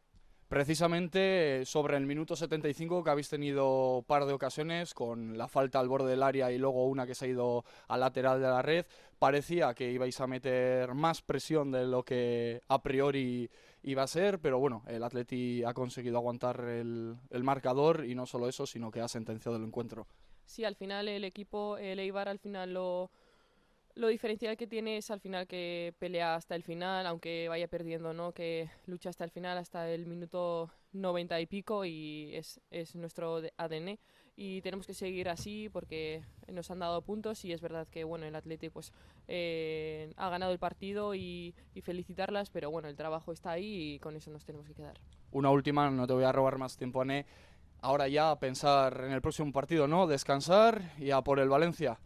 Precisamente 0.54 1.66
sobre 1.66 1.98
el 1.98 2.06
minuto 2.06 2.36
75 2.36 3.04
que 3.04 3.10
habéis 3.10 3.28
tenido 3.28 4.04
par 4.06 4.28
de 4.28 4.34
ocasiones 4.34 4.94
con 4.94 5.36
la 5.36 5.48
falta 5.48 5.80
al 5.80 5.90
borde 5.90 6.12
del 6.12 6.22
área 6.22 6.52
y 6.52 6.60
luego 6.60 6.86
una 6.86 7.08
que 7.08 7.16
se 7.16 7.26
ha 7.26 7.28
ido 7.30 7.66
al 7.88 8.02
lateral 8.02 8.40
de 8.40 8.48
la 8.48 8.62
red, 8.62 8.86
parecía 9.18 9.74
que 9.74 9.92
ibais 9.92 10.22
a 10.22 10.28
meter 10.28 10.94
más 10.94 11.24
presión 11.24 11.72
de 11.72 11.88
lo 11.88 12.04
que 12.04 12.62
a 12.68 12.84
priori 12.84 13.50
iba 13.82 14.04
a 14.04 14.08
ser, 14.08 14.38
pero 14.38 14.60
bueno, 14.60 14.84
el 14.86 15.04
Atleti 15.04 15.64
ha 15.64 15.74
conseguido 15.74 16.18
aguantar 16.18 16.60
el, 16.70 17.16
el 17.32 17.44
marcador 17.44 18.06
y 18.06 18.14
no 18.14 18.28
solo 18.28 18.48
eso, 18.48 18.68
sino 18.68 18.92
que 18.92 19.02
ha 19.02 19.08
sentenciado 19.08 19.58
el 19.58 19.64
encuentro. 19.64 20.06
Sí, 20.46 20.66
al 20.66 20.76
final 20.76 21.08
el 21.08 21.24
equipo, 21.24 21.78
el 21.78 21.98
Eibar 21.98 22.30
al 22.30 22.38
final 22.38 22.76
lo 22.76 23.10
lo 23.96 24.08
diferencial 24.08 24.58
que 24.58 24.68
tiene 24.68 24.98
es 24.98 25.12
al 25.12 25.20
final 25.20 25.48
que 25.48 25.94
pelea 26.00 26.36
hasta 26.36 26.56
el 26.56 26.64
final, 26.64 27.06
aunque 27.06 27.48
vaya 27.48 27.68
perdiendo, 27.68 28.14
¿no? 28.14 28.32
Que 28.32 28.70
lucha 28.86 29.10
hasta 29.10 29.24
el 29.24 29.32
final, 29.32 29.58
hasta 29.58 29.90
el 29.90 30.06
minuto 30.06 30.72
90 30.94 31.40
y 31.40 31.46
pico 31.46 31.86
y 31.86 32.36
es, 32.36 32.60
es 32.72 32.96
nuestro 32.96 33.42
ADN 33.58 34.00
y 34.36 34.62
tenemos 34.62 34.88
que 34.88 34.94
seguir 34.94 35.30
así 35.30 35.70
porque 35.70 36.24
nos 36.52 36.72
han 36.72 36.80
dado 36.80 37.02
puntos 37.04 37.46
y 37.46 37.52
es 37.52 37.62
verdad 37.62 37.88
que 37.88 38.04
bueno 38.04 38.26
el 38.26 38.36
Atlético 38.36 38.74
pues 38.74 38.92
eh, 39.28 40.12
ha 40.18 40.30
ganado 40.30 40.52
el 40.52 40.60
partido 40.60 41.14
y, 41.14 41.54
felicitarlas 41.84 42.50
pero 42.50 42.72
bueno 42.72 42.88
el 42.88 42.96
trabajo 42.96 43.32
está 43.32 43.52
ahí 43.52 43.94
y 43.94 44.00
con 44.00 44.16
eso 44.16 44.32
nos 44.32 44.46
tenemos 44.46 44.68
que 44.68 44.74
quedar. 44.74 45.00
Una 45.32 45.50
última 45.50 45.90
no 45.92 46.08
te 46.08 46.14
voy 46.14 46.24
a 46.24 46.32
robar 46.32 46.58
más 46.58 46.78
tiempo 46.78 47.02
Ané. 47.02 47.26
Ahora 47.82 48.08
ya 48.08 48.40
pensar 48.40 49.04
en 49.06 49.12
el 49.12 49.22
próximo 49.22 49.52
partido 49.52 49.88
no 49.88 50.08
descansar 50.08 50.94
y 50.98 51.12
a 51.12 51.22
por 51.22 51.40
el 51.40 51.50
Valencia 51.50 52.00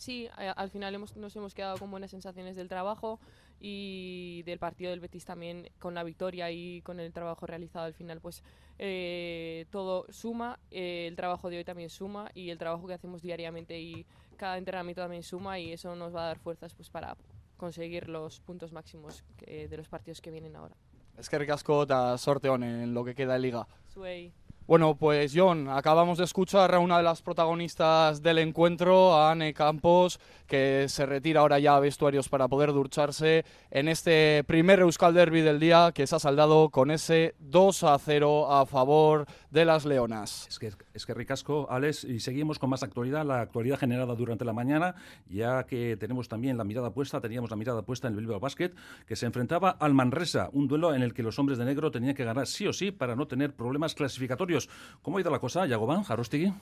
sí, 0.00 0.28
al 0.36 0.70
final 0.70 0.94
hemos, 0.94 1.16
nos 1.16 1.36
hemos 1.36 1.54
quedado 1.54 1.76
con 1.78 1.90
buenas 1.90 2.10
sensaciones 2.10 2.56
del 2.56 2.68
trabajo 2.68 3.20
y 3.60 4.42
del 4.46 4.58
partido 4.58 4.90
del 4.90 5.00
Betis 5.00 5.24
también 5.24 5.68
con 5.78 5.94
la 5.94 6.02
victoria 6.02 6.50
y 6.50 6.80
con 6.82 6.98
el 6.98 7.12
trabajo 7.12 7.46
realizado 7.46 7.84
al 7.84 7.94
final, 7.94 8.20
pues 8.20 8.42
eh, 8.78 9.66
todo 9.70 10.06
suma, 10.08 10.58
eh, 10.70 11.06
el 11.06 11.16
trabajo 11.16 11.50
de 11.50 11.58
hoy 11.58 11.64
también 11.64 11.90
suma 11.90 12.30
y 12.34 12.50
el 12.50 12.58
trabajo 12.58 12.86
que 12.86 12.94
hacemos 12.94 13.20
diariamente 13.20 13.78
y 13.78 14.06
cada 14.36 14.56
entrenamiento 14.56 15.02
también 15.02 15.22
suma 15.22 15.58
y 15.58 15.72
eso 15.72 15.94
nos 15.94 16.14
va 16.14 16.24
a 16.24 16.26
dar 16.28 16.38
fuerzas 16.38 16.74
pues 16.74 16.88
para 16.88 17.16
conseguir 17.58 18.08
los 18.08 18.40
puntos 18.40 18.72
máximos 18.72 19.22
de 19.46 19.76
los 19.76 19.88
partidos 19.88 20.22
que 20.22 20.30
vienen 20.30 20.56
ahora. 20.56 20.74
Es 21.18 21.28
que 21.28 21.38
ricasco 21.38 21.84
da 21.84 22.16
sorteón 22.16 22.62
en 22.62 22.94
lo 22.94 23.04
que 23.04 23.14
queda 23.14 23.34
de 23.34 23.40
liga. 23.40 23.68
Suey. 23.92 24.32
Bueno, 24.70 24.94
pues 24.94 25.32
John, 25.34 25.68
acabamos 25.68 26.16
de 26.18 26.22
escuchar 26.22 26.72
a 26.76 26.78
una 26.78 26.96
de 26.98 27.02
las 27.02 27.22
protagonistas 27.22 28.22
del 28.22 28.38
encuentro, 28.38 29.12
a 29.14 29.32
Anne 29.32 29.52
Campos, 29.52 30.20
que 30.46 30.86
se 30.88 31.06
retira 31.06 31.40
ahora 31.40 31.58
ya 31.58 31.74
a 31.74 31.80
vestuarios 31.80 32.28
para 32.28 32.46
poder 32.46 32.72
ducharse 32.72 33.44
en 33.72 33.88
este 33.88 34.44
primer 34.44 34.78
Euskal 34.78 35.12
Derby 35.12 35.40
del 35.40 35.58
día 35.58 35.90
que 35.92 36.06
se 36.06 36.14
ha 36.14 36.20
saldado 36.20 36.70
con 36.70 36.92
ese 36.92 37.34
2 37.40 37.82
a 37.82 37.98
0 37.98 38.52
a 38.52 38.64
favor 38.64 39.26
de 39.50 39.64
las 39.64 39.84
Leonas. 39.86 40.46
Es 40.48 40.60
que, 40.60 40.70
es 40.94 41.04
que 41.04 41.14
ricasco, 41.14 41.66
Alex, 41.68 42.04
y 42.04 42.20
seguimos 42.20 42.60
con 42.60 42.70
más 42.70 42.84
actualidad, 42.84 43.26
la 43.26 43.40
actualidad 43.40 43.76
generada 43.76 44.14
durante 44.14 44.44
la 44.44 44.52
mañana, 44.52 44.94
ya 45.28 45.64
que 45.64 45.96
tenemos 45.96 46.28
también 46.28 46.56
la 46.56 46.62
mirada 46.62 46.92
puesta, 46.92 47.20
teníamos 47.20 47.50
la 47.50 47.56
mirada 47.56 47.82
puesta 47.82 48.06
en 48.06 48.14
el 48.14 48.20
Bilbao 48.20 48.38
Basket, 48.38 48.70
que 49.04 49.16
se 49.16 49.26
enfrentaba 49.26 49.70
al 49.70 49.94
Manresa, 49.94 50.48
un 50.52 50.68
duelo 50.68 50.94
en 50.94 51.02
el 51.02 51.12
que 51.12 51.24
los 51.24 51.40
hombres 51.40 51.58
de 51.58 51.64
negro 51.64 51.90
tenían 51.90 52.14
que 52.14 52.24
ganar 52.24 52.46
sí 52.46 52.68
o 52.68 52.72
sí 52.72 52.92
para 52.92 53.16
no 53.16 53.26
tener 53.26 53.52
problemas 53.52 53.96
clasificatorios. 53.96 54.59
¿Cómo 55.02 55.18
ha 55.18 55.20
ido 55.20 55.30
la 55.30 55.38
cosa, 55.38 55.66
Yagoban, 55.66 56.02
Jarostigui? 56.02 56.52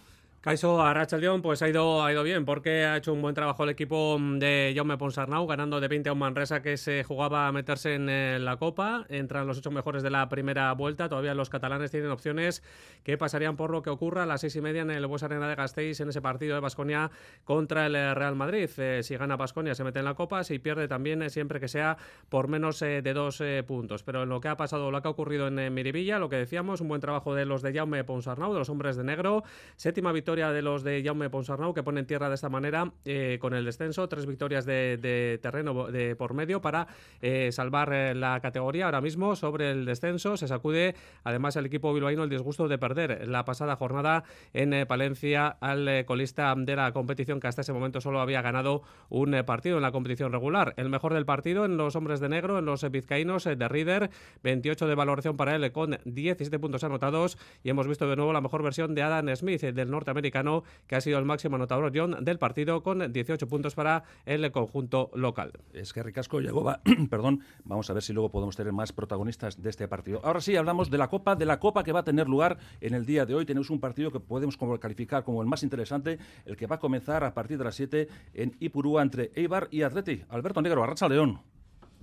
Caiso 0.41 0.81
a 0.81 0.95
León 1.19 1.43
pues 1.43 1.63
ha 1.63 1.69
ido, 1.69 2.05
ha 2.05 2.13
ido 2.13 2.23
bien 2.23 2.45
porque 2.45 2.85
ha 2.85 2.97
hecho 2.97 3.13
un 3.13 3.21
buen 3.21 3.35
trabajo 3.35 3.65
el 3.65 3.71
equipo 3.71 4.17
de 4.21 4.73
Jaume 4.75 4.97
Ponsarnau, 4.97 5.49
ganando 5.49 5.81
de 5.81 5.89
20 5.89 6.11
a 6.11 6.13
un 6.13 6.21
Manresa 6.21 6.63
que 6.63 6.77
se 6.77 7.03
jugaba 7.03 7.49
a 7.49 7.53
meterse 7.53 7.95
en 7.97 8.09
eh, 8.09 8.39
la 8.39 8.57
Copa. 8.57 9.05
Entran 9.09 9.49
los 9.49 9.59
ocho 9.59 9.73
mejores 9.73 10.05
de 10.05 10.11
la 10.11 10.29
primera 10.29 10.73
vuelta. 10.75 11.09
Todavía 11.09 11.35
los 11.35 11.51
catalanes 11.51 11.91
tienen 11.91 12.13
opciones 12.13 12.63
que 13.03 13.19
pasarían 13.19 13.57
por 13.57 13.71
lo 13.71 13.83
que 13.83 13.91
ocurra 13.91 14.23
a 14.23 14.27
las 14.27 14.41
seis 14.41 14.55
y 14.55 14.61
media 14.61 14.83
en 14.83 14.93
el 14.93 15.05
Bues 15.09 15.25
Arena 15.25 15.49
de 15.49 15.57
Gasteiz 15.57 15.99
en 15.99 16.11
ese 16.11 16.23
partido 16.23 16.55
de 16.55 16.61
Basconia 16.61 17.11
contra 17.43 17.87
el 17.87 17.97
eh, 17.97 18.15
Real 18.15 18.37
Madrid. 18.37 18.71
Eh, 18.79 19.01
si 19.03 19.17
gana 19.17 19.37
Basconia 19.37 19.75
se 19.75 19.83
mete 19.83 19.99
en 19.99 20.05
la 20.05 20.15
Copa, 20.15 20.45
si 20.45 20.61
pierde 20.61 20.87
también 20.87 21.29
siempre 21.31 21.59
que 21.59 21.67
sea 21.67 21.97
por 22.29 22.47
menos 22.47 22.79
de 22.79 23.13
dos 23.13 23.43
puntos. 23.67 24.05
Pero 24.05 24.23
en 24.23 24.29
lo 24.29 24.41
que 24.41 24.47
ha 24.47 24.57
pasado, 24.57 24.93
lo 24.93 25.03
que 25.03 25.09
ha 25.09 25.11
ocurrido 25.11 25.49
en 25.49 25.75
Miribilla, 25.75 26.21
lo 26.21 26.29
que 26.29 26.37
decíamos, 26.37 26.81
un 26.81 26.87
buen 26.87 27.01
trabajo 27.01 27.35
de 27.35 27.45
los 27.45 27.61
de 27.61 27.75
Jaume 27.75 28.05
Ponsarnau, 28.05 28.53
de 28.53 28.61
los 28.61 28.69
hombres 28.69 28.97
de 28.97 29.03
negro. 29.03 29.43
Séptima 29.75 30.13
victoria 30.13 30.28
de 30.29 30.61
los 30.61 30.83
de 30.83 31.03
Jaume 31.03 31.31
Ponsarnau, 31.31 31.73
que 31.73 31.83
ponen 31.83 32.05
tierra 32.05 32.29
de 32.29 32.35
esta 32.35 32.51
manera 32.51 32.93
eh, 33.07 33.39
con 33.41 33.55
el 33.55 33.65
descenso. 33.65 34.11
Tres 34.11 34.27
victorias 34.27 34.67
de, 34.67 35.39
terreno 35.41 35.87
de, 35.87 36.17
por 36.17 36.35
medio 36.35 36.61
para 36.61 36.87
eh, 37.23 37.49
salvar 37.51 37.91
eh, 37.95 38.15
la 38.15 38.39
categoría. 38.41 38.85
Ahora 38.85 39.01
mismo, 39.01 39.37
sobre 39.37 39.71
el 39.71 39.87
descenso, 39.87 40.37
se 40.37 40.47
sacude 40.47 40.95
además 41.25 41.57
el 41.57 41.65
equipo 41.65 41.95
bilbaíno 41.95 42.25
el 42.25 42.29
disgusto 42.29 42.69
de 42.69 42.77
perder 42.77 43.27
la 43.27 43.47
pasada 43.47 43.77
jornada 43.77 44.25
en 44.53 44.87
Palencia 44.87 45.49
al 45.49 46.05
colista 46.05 46.55
de 46.55 46.77
la 46.77 46.93
competición, 46.93 47.41
que 47.41 47.47
hasta 47.47 47.63
ese 47.63 47.73
momento 47.73 48.03
solo 48.03 48.21
había 48.21 48.43
ganado 48.43 48.83
un 49.09 49.35
partido 49.47 49.77
en 49.77 49.83
la 49.83 49.93
competición 49.93 50.31
regular. 50.31 50.75
El 50.77 50.91
mejor 50.91 51.15
del 51.15 51.25
partido 51.25 51.65
en 51.65 51.79
los 51.79 51.97
hombres 51.97 52.21
de 52.21 52.29
negro, 52.29 52.59
en 52.59 52.67
los 52.67 52.89
vizcaínos 52.91 53.45
de 53.45 53.69
Rieder, 53.69 54.11
28 54.43 54.87
de 54.89 54.95
valoración 54.95 55.39
para 55.39 55.57
él 55.57 55.73
con 55.73 55.99
17 56.05 56.59
puntos 56.59 56.85
anotados. 56.85 57.39
Y 57.63 57.71
hemos 57.71 57.89
visto 57.89 58.07
de 58.07 58.17
nuevo 58.17 58.35
la 58.35 58.43
mejor 58.43 58.63
versión 58.63 58.95
de 58.95 59.03
Adam 59.03 59.35
Smith, 59.35 59.63
del 59.63 59.91
norteamericano 60.19 60.29
americano, 60.29 60.65
que 60.87 60.97
ha 60.97 61.01
sido 61.01 61.19
el 61.19 61.25
máximo 61.25 61.57
anotador 61.57 61.93
John 61.95 62.25
del 62.25 62.39
partido 62.39 62.83
con 62.83 63.13
18 63.13 63.49
puntos 63.49 63.75
para 63.75 64.05
el 64.27 64.51
conjunto 64.51 65.11
local. 65.15 65.53
Es 65.73 65.93
que 65.93 66.03
Ricasco 66.03 66.41
llegó, 66.41 66.75
perdón, 67.11 67.41
vamos 67.65 67.89
a 67.89 67.93
ver 67.93 68.03
si 68.03 68.13
luego 68.13 68.31
podemos 68.31 68.57
tener 68.57 68.73
más 68.73 68.93
protagonistas 68.93 69.63
de 69.63 69.71
este 69.71 69.87
partido. 69.89 70.21
Ahora 70.25 70.41
sí, 70.41 70.57
hablamos 70.57 70.91
de 70.91 70.99
la 70.99 71.09
Copa, 71.09 71.37
de 71.37 71.47
la 71.47 71.59
Copa 71.61 71.85
que 71.85 71.93
va 71.93 72.01
a 72.01 72.05
tener 72.05 72.29
lugar 72.29 72.59
en 72.81 72.95
el 72.95 73.07
día 73.07 73.25
de 73.27 73.35
hoy. 73.35 73.47
Tenemos 73.47 73.71
un 73.71 73.81
partido 73.81 74.11
que 74.11 74.21
podemos 74.21 74.57
calificar 74.81 75.25
como 75.25 75.41
el 75.43 75.49
más 75.49 75.63
interesante, 75.63 76.19
el 76.45 76.57
que 76.57 76.67
va 76.67 76.77
a 76.77 76.81
comenzar 76.81 77.25
a 77.25 77.35
partir 77.35 77.59
de 77.59 77.65
las 77.65 77.77
7 77.77 78.09
en 78.35 78.57
Ipurúa 78.61 79.03
entre 79.03 79.31
Eibar 79.35 79.69
y 79.71 79.83
Atleti. 79.83 80.25
Alberto 80.29 80.61
Negro, 80.61 80.83
Arracha 80.83 81.09
León. 81.09 81.41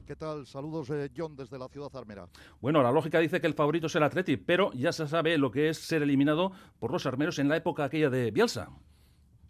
¿Qué 0.06 0.16
tal? 0.16 0.46
Saludos, 0.46 0.92
eh, 0.92 1.10
John, 1.18 1.36
desde 1.36 1.58
la 1.58 1.68
ciudad 1.68 1.90
armera. 1.96 2.28
Bueno, 2.62 2.84
la 2.84 2.92
lógica 2.92 3.18
dice 3.20 3.42
que 3.42 3.48
el 3.48 3.56
favorito 3.56 3.88
es 3.88 3.96
el 3.96 4.04
Atleti, 4.04 4.38
pero 4.38 4.72
ya 4.74 4.92
se 4.92 5.08
sabe 5.08 5.36
lo 5.40 5.50
que 5.50 5.70
es 5.70 5.80
ser 5.80 6.04
eliminado 6.04 6.52
por 6.80 6.92
los 6.92 7.08
armeros 7.08 7.40
en 7.40 7.50
la 7.50 7.58
época 7.58 7.86
aquella 7.86 8.12
de 8.12 8.30
Bielsa. 8.30 8.70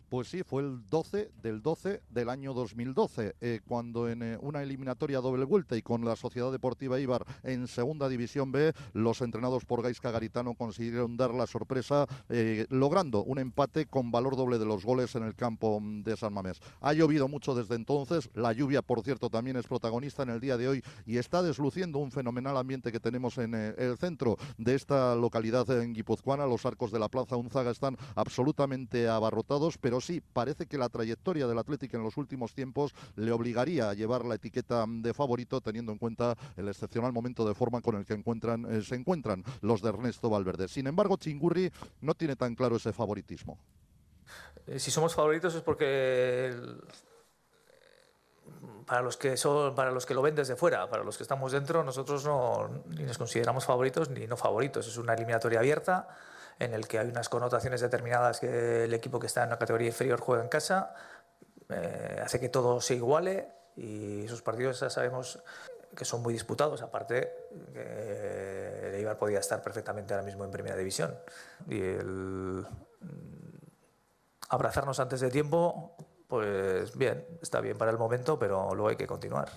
Pues 0.10 0.28
sí, 0.28 0.44
fue 0.44 0.62
el 0.62 0.88
12 0.88 1.32
del 1.42 1.64
12 1.64 2.04
del 2.10 2.30
año 2.30 2.54
2012, 2.54 3.36
eh, 3.42 3.60
cuando 3.68 4.08
en 4.08 4.22
eh, 4.22 4.38
una 4.40 4.62
eliminatoria 4.62 5.20
doble 5.20 5.46
vuelta 5.46 5.76
y 5.78 5.82
con 5.82 6.06
la 6.06 6.16
Sociedad 6.16 6.52
Deportiva 6.52 7.00
Ibar 7.00 7.26
en 7.42 7.68
Segunda 7.68 8.08
División 8.08 8.52
B, 8.52 8.74
los 8.94 9.22
entrenados 9.22 9.66
por 9.66 9.82
Gaisca 9.82 10.12
Garitano 10.12 10.54
consiguieron 10.54 11.18
dar 11.18 11.34
la 11.34 11.48
sorpresa, 11.48 12.06
eh, 12.30 12.68
logrando 12.70 13.24
un 13.24 13.40
empate 13.40 13.88
con 13.88 14.12
valor 14.12 14.36
doble 14.36 14.60
de 14.60 14.66
los 14.66 14.86
goles 14.86 15.16
en 15.16 15.24
el 15.24 15.34
campo 15.34 15.80
mm, 15.80 16.04
de 16.04 16.16
San 16.18 16.34
Mamés. 16.34 16.60
Ha 16.82 16.94
llovido 16.94 17.28
mucho 17.28 17.56
desde 17.56 17.74
entonces, 17.74 18.30
la 18.36 18.54
lluvia, 18.54 18.84
por 18.84 19.02
cierto, 19.02 19.32
también 19.32 19.58
es 19.58 19.66
protagonista 19.66 20.22
en 20.22 20.30
el 20.30 20.40
día 20.40 20.58
de 20.58 20.68
hoy 20.68 20.84
y 21.08 21.18
está 21.18 21.42
desluciendo 21.42 21.98
un 21.98 22.12
fenomenal 22.12 22.58
ambiente 22.58 22.92
que 22.92 23.00
tenemos 23.00 23.40
en 23.40 23.56
el 23.56 23.98
centro 23.98 24.38
de 24.60 24.76
esta 24.76 25.16
localidad 25.16 25.68
en 25.82 25.94
Guipuzcoana. 25.94 26.46
Los 26.46 26.66
arcos 26.66 26.92
de 26.92 27.00
la 27.00 27.10
Plaza 27.10 27.38
Unzaga 27.38 27.72
están 27.72 27.98
absolutamente 28.16 29.08
abarrotados, 29.08 29.80
pero 29.80 29.95
sí 30.02 30.22
parece 30.22 30.66
que 30.66 30.78
la 30.78 30.90
trayectoria 30.90 31.48
del 31.48 31.58
Atlético 31.58 31.98
en 31.98 32.04
los 32.04 32.18
últimos 32.18 32.54
tiempos 32.54 32.94
le 33.16 33.32
obligaría 33.32 33.90
a 33.90 33.94
llevar 33.94 34.26
la 34.26 34.36
etiqueta 34.36 34.86
de 34.88 35.14
favorito, 35.14 35.62
teniendo 35.62 35.92
en 35.92 35.98
cuenta 35.98 36.36
el 36.58 36.68
excepcional 36.68 37.14
momento 37.14 37.48
de 37.48 37.54
forma 37.54 37.82
con 37.82 37.96
el 37.96 38.06
que 38.06 38.14
eh, 38.14 38.82
se 38.82 38.96
encuentran 38.96 39.44
los 39.62 39.82
de 39.82 39.90
Ernesto 39.90 40.30
Valverde. 40.30 40.68
Sin 40.68 40.88
embargo, 40.88 41.18
Chingurri 41.18 41.72
no 42.02 42.14
tiene 42.14 42.36
tan 42.36 42.56
claro 42.56 42.78
ese 42.78 42.94
favoritismo. 42.94 43.58
Eh, 44.68 44.80
si 44.80 44.92
somos 44.92 45.14
favoritos 45.14 45.54
es 45.56 45.62
porque 45.62 46.54
para 48.86 49.02
los 49.02 49.18
que 49.18 49.36
para 49.76 49.92
los 49.92 50.06
que 50.06 50.14
lo 50.14 50.22
ven 50.22 50.36
desde 50.36 50.56
fuera, 50.56 50.90
para 50.90 51.04
los 51.04 51.18
que 51.18 51.24
estamos 51.24 51.52
dentro, 51.52 51.84
nosotros 51.84 52.26
no 52.26 52.84
ni 52.88 53.04
nos 53.04 53.18
consideramos 53.18 53.66
favoritos 53.66 54.10
ni 54.10 54.28
no 54.28 54.38
favoritos. 54.38 54.88
Es 54.88 54.98
una 54.98 55.14
eliminatoria 55.14 55.60
abierta 55.60 56.08
en 56.60 56.74
el 56.74 56.88
que 56.88 57.00
hay 57.00 57.08
unas 57.08 57.30
connotaciones 57.30 57.82
determinadas 57.82 58.40
que 58.40 58.86
el 58.86 58.94
equipo 58.94 59.20
que 59.20 59.28
está 59.28 59.44
en 59.44 59.50
la 59.50 59.58
categoría 59.58 59.88
inferior 59.88 60.20
juega 60.20 60.44
en 60.44 60.50
casa, 60.50 60.94
eh, 61.70 62.22
hace 62.24 62.40
que 62.40 62.50
todo 62.50 62.80
se 62.82 62.96
iguale 62.96 63.48
y 63.76 64.26
esos 64.26 64.42
partidos 64.42 64.80
ya 64.80 64.90
sabemos 64.90 65.40
que 65.96 66.06
son 66.06 66.22
muy 66.22 66.34
disputados, 66.34 66.82
aparte 66.82 67.32
que 67.74 68.90
el 68.90 68.96
Eibar 68.96 69.18
podía 69.18 69.40
estar 69.40 69.62
perfectamente 69.62 70.14
ahora 70.14 70.26
mismo 70.26 70.44
en 70.44 70.52
primera 70.52 70.76
división. 70.76 71.18
Y 71.70 71.82
el 71.82 72.66
mm, 73.00 73.56
abrazarnos 74.50 75.00
antes 75.00 75.22
de 75.22 75.30
tiempo, 75.30 75.96
pues 76.28 76.96
bien, 76.98 77.26
está 77.42 77.62
bien 77.62 77.78
para 77.78 77.92
el 77.92 77.98
momento, 77.98 78.38
pero 78.38 78.74
luego 78.74 78.90
hay 78.90 78.98
que 78.98 79.08
continuar. 79.08 79.50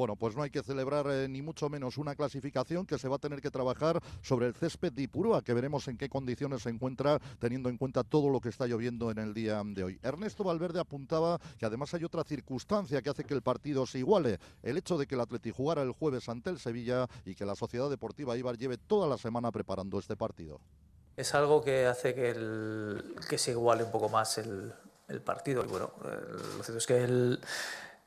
Bueno, 0.00 0.16
pues 0.16 0.34
no 0.34 0.42
hay 0.42 0.48
que 0.48 0.62
celebrar 0.62 1.06
eh, 1.10 1.28
ni 1.28 1.42
mucho 1.42 1.68
menos 1.68 1.98
una 1.98 2.14
clasificación 2.14 2.86
que 2.86 2.98
se 2.98 3.06
va 3.06 3.16
a 3.16 3.18
tener 3.18 3.42
que 3.42 3.50
trabajar 3.50 4.00
sobre 4.22 4.46
el 4.46 4.54
césped 4.54 4.94
de 4.94 5.02
Ipurúa, 5.02 5.42
que 5.42 5.52
veremos 5.52 5.88
en 5.88 5.98
qué 5.98 6.08
condiciones 6.08 6.62
se 6.62 6.70
encuentra 6.70 7.18
teniendo 7.38 7.68
en 7.68 7.76
cuenta 7.76 8.02
todo 8.02 8.30
lo 8.30 8.40
que 8.40 8.48
está 8.48 8.66
lloviendo 8.66 9.10
en 9.10 9.18
el 9.18 9.34
día 9.34 9.60
de 9.62 9.84
hoy. 9.84 9.98
Ernesto 10.02 10.42
Valverde 10.42 10.80
apuntaba 10.80 11.38
que 11.58 11.66
además 11.66 11.92
hay 11.92 12.04
otra 12.04 12.24
circunstancia 12.24 13.02
que 13.02 13.10
hace 13.10 13.24
que 13.24 13.34
el 13.34 13.42
partido 13.42 13.84
se 13.84 13.98
iguale, 13.98 14.38
el 14.62 14.78
hecho 14.78 14.96
de 14.96 15.06
que 15.06 15.16
el 15.16 15.20
Atleti 15.20 15.50
jugara 15.50 15.82
el 15.82 15.92
jueves 15.92 16.30
ante 16.30 16.48
el 16.48 16.58
Sevilla 16.58 17.06
y 17.26 17.34
que 17.34 17.44
la 17.44 17.54
Sociedad 17.54 17.90
Deportiva 17.90 18.38
Ibar 18.38 18.56
lleve 18.56 18.78
toda 18.78 19.06
la 19.06 19.18
semana 19.18 19.52
preparando 19.52 19.98
este 19.98 20.16
partido. 20.16 20.62
Es 21.14 21.34
algo 21.34 21.62
que 21.62 21.84
hace 21.84 22.14
que, 22.14 23.02
que 23.28 23.36
se 23.36 23.50
iguale 23.50 23.84
un 23.84 23.90
poco 23.90 24.08
más 24.08 24.38
el, 24.38 24.72
partido. 25.26 25.62
Y 25.62 25.68
bueno, 25.68 25.92
lo 26.02 26.62
cierto 26.62 26.78
es 26.78 26.86
que 26.86 27.04
el 27.04 27.40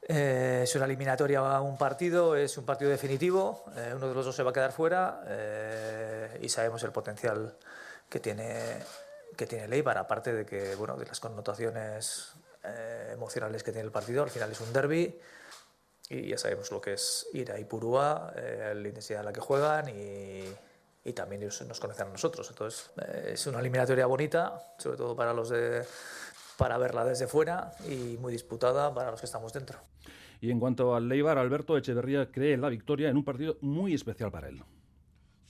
eh, 0.07 0.61
es 0.63 0.75
una 0.75 0.85
eliminatoria 0.85 1.39
a 1.39 1.61
un 1.61 1.77
partido, 1.77 2.35
es 2.35 2.57
un 2.57 2.65
partido 2.65 2.91
definitivo, 2.91 3.63
eh, 3.75 3.93
uno 3.95 4.09
de 4.09 4.13
los 4.13 4.25
dos 4.25 4.35
se 4.35 4.43
va 4.43 4.49
a 4.49 4.53
quedar 4.53 4.73
fuera 4.73 5.23
eh, 5.27 6.39
y 6.41 6.49
sabemos 6.49 6.83
el 6.83 6.91
potencial 6.91 7.55
que 8.09 8.19
tiene, 8.19 8.79
que 9.37 9.47
tiene 9.47 9.67
Leibar, 9.67 9.97
aparte 9.97 10.33
de 10.33 10.45
que 10.45 10.75
bueno, 10.75 10.97
de 10.97 11.05
las 11.05 11.19
connotaciones 11.19 12.33
emocionales 13.11 13.61
que 13.61 13.73
tiene 13.73 13.85
el 13.85 13.91
partido, 13.91 14.23
al 14.23 14.29
final 14.29 14.49
es 14.51 14.61
un 14.61 14.71
derby 14.71 15.19
y 16.09 16.29
ya 16.29 16.37
sabemos 16.37 16.71
lo 16.71 16.79
que 16.79 16.93
es 16.93 17.27
ir 17.33 17.51
a 17.51 17.59
Ipurúa, 17.59 18.33
la 18.35 18.87
intensidad 18.87 19.19
en 19.19 19.25
la 19.25 19.33
que 19.33 19.41
juegan 19.41 19.89
y, 19.89 20.45
y 21.03 21.13
también 21.13 21.41
ellos 21.41 21.61
nos 21.63 21.81
conocen 21.81 22.07
a 22.07 22.11
nosotros. 22.11 22.47
Entonces 22.49 22.89
es 23.25 23.47
una 23.47 23.59
eliminatoria 23.59 24.05
bonita, 24.05 24.75
sobre 24.77 24.95
todo 24.95 25.13
para 25.13 25.33
los 25.33 25.49
de 25.49 25.85
para 26.57 26.77
verla 26.77 27.03
desde 27.03 27.27
fuera 27.27 27.73
y 27.85 28.17
muy 28.21 28.31
disputada 28.31 28.93
para 28.93 29.11
los 29.11 29.19
que 29.19 29.25
estamos 29.25 29.51
dentro. 29.51 29.79
Y 30.41 30.51
en 30.51 30.59
cuanto 30.59 30.95
al 30.95 31.07
Leibar, 31.07 31.37
Alberto 31.37 31.77
Echeverría 31.77 32.31
cree 32.31 32.57
la 32.57 32.69
victoria 32.69 33.09
en 33.09 33.17
un 33.17 33.23
partido 33.23 33.57
muy 33.61 33.93
especial 33.93 34.31
para 34.31 34.49
él. 34.49 34.61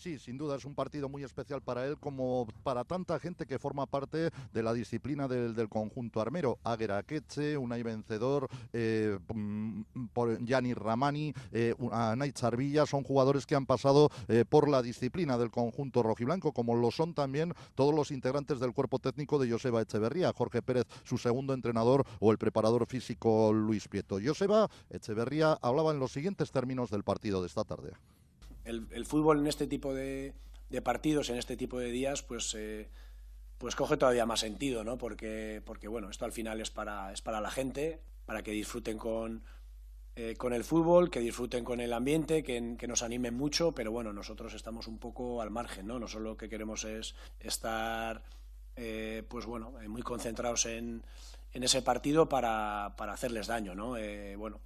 Sí, 0.04 0.20
sin 0.20 0.38
duda 0.38 0.58
es 0.58 0.66
un 0.66 0.76
partido 0.76 1.08
muy 1.08 1.24
especial 1.24 1.62
para 1.62 1.88
él, 1.88 1.98
como 1.98 2.46
para 2.64 2.84
tanta 2.84 3.18
gente 3.20 3.46
que 3.46 3.58
forma 3.58 3.86
parte 3.86 4.32
de 4.52 4.62
la 4.62 4.74
disciplina 4.74 5.30
del, 5.30 5.70
conjunto 5.70 6.20
armero. 6.20 6.60
Águera 6.66 7.04
Queche, 7.04 7.58
Unai 7.58 7.84
Vencedor, 7.84 8.50
eh, 8.74 9.18
mm, 9.34 9.84
Gianni 10.44 10.74
Ramani, 10.74 11.34
eh, 11.54 11.74
Charvilla, 12.34 12.86
son 12.86 13.04
jugadores 13.04 13.46
que 13.46 13.56
han 13.56 13.66
pasado 13.66 14.10
eh, 14.28 14.44
por 14.44 14.68
la 14.68 14.82
disciplina 14.82 15.38
del 15.38 15.52
conjunto 15.52 16.04
rojiblanco, 16.04 16.52
como 16.52 16.76
lo 16.76 16.92
son 16.92 17.14
también 17.14 17.54
todos 17.74 17.96
los 17.96 18.12
integrantes 18.12 18.60
del 18.60 18.74
cuerpo 18.74 19.00
técnico 19.00 19.40
de 19.40 19.50
Joseba 19.50 19.82
Echeverría, 19.82 20.34
Jorge 20.34 20.62
Pérez, 20.62 20.86
su 21.06 21.18
segundo 21.18 21.54
entrenador, 21.54 22.06
o 22.20 22.34
el 22.34 22.38
preparador 22.38 22.88
físico 22.88 23.54
Luis 23.54 23.88
Pieto. 23.88 24.20
Joseba 24.22 24.70
Echeverría 24.90 25.58
hablaba 25.62 25.94
en 25.94 26.00
los 26.00 26.12
siguientes 26.12 26.52
términos 26.52 26.92
del 26.92 27.06
partido 27.06 27.40
de 27.40 27.48
esta 27.48 27.64
tarde 27.64 27.94
el, 28.66 29.06
fútbol 29.06 29.40
en 29.40 29.48
este 29.48 29.68
tipo 29.68 29.94
de, 29.94 30.34
de 30.70 30.82
partidos 30.82 31.30
en 31.30 31.38
este 31.38 31.56
tipo 31.58 31.80
de 31.80 31.92
días, 31.92 32.24
pues, 32.24 32.56
eh, 32.58 32.90
pues 33.58 33.76
coge 33.76 33.98
todavía 33.98 34.26
más 34.26 34.40
sentido, 34.40 34.84
¿no? 34.84 34.98
Porque, 34.98 35.62
porque 35.66 35.88
bueno, 35.88 36.10
esto 36.10 36.26
al 36.26 36.32
final 36.32 36.60
es 36.62 36.72
para, 36.72 37.14
es 37.14 37.22
para 37.22 37.42
la 37.42 37.52
gente, 37.52 38.02
para 38.26 38.42
que 38.42 38.52
disfruten 38.52 38.98
con, 38.98 39.44
eh, 40.16 40.36
con 40.36 40.54
el 40.54 40.64
fútbol, 40.64 41.10
que 41.10 41.20
disfruten 41.20 41.64
con 41.64 41.80
el 41.80 41.94
ambiente, 41.94 42.44
que, 42.44 42.76
que, 42.78 42.88
nos 42.88 43.04
animen 43.04 43.36
mucho, 43.36 43.74
pero 43.74 43.92
bueno, 43.92 44.14
nosotros 44.14 44.54
estamos 44.54 44.88
un 44.88 44.98
poco 44.98 45.42
al 45.42 45.52
margen, 45.52 45.88
¿no? 45.88 46.00
Nosotros 46.00 46.24
lo 46.24 46.38
que 46.38 46.50
queremos 46.50 46.84
es 46.86 47.16
estar, 47.40 48.24
eh, 48.76 49.24
pues 49.28 49.46
bueno, 49.46 49.74
muy 49.88 50.02
concentrados 50.02 50.66
en, 50.66 51.04
en 51.52 51.64
ese 51.64 51.82
partido 51.82 52.28
para, 52.28 52.96
para 52.98 53.14
hacerles 53.14 53.48
daño, 53.48 53.76
¿no? 53.76 53.96
bueno, 54.38 54.60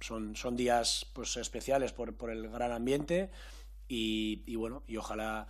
son, 0.00 0.36
son 0.36 0.56
días 0.56 1.06
pues 1.12 1.36
especiales 1.36 1.92
por, 1.92 2.14
por 2.14 2.30
el 2.30 2.48
gran 2.48 2.72
ambiente 2.72 3.30
y, 3.88 4.54
bueno, 4.56 4.82
y 4.86 4.96
ojalá 4.96 5.48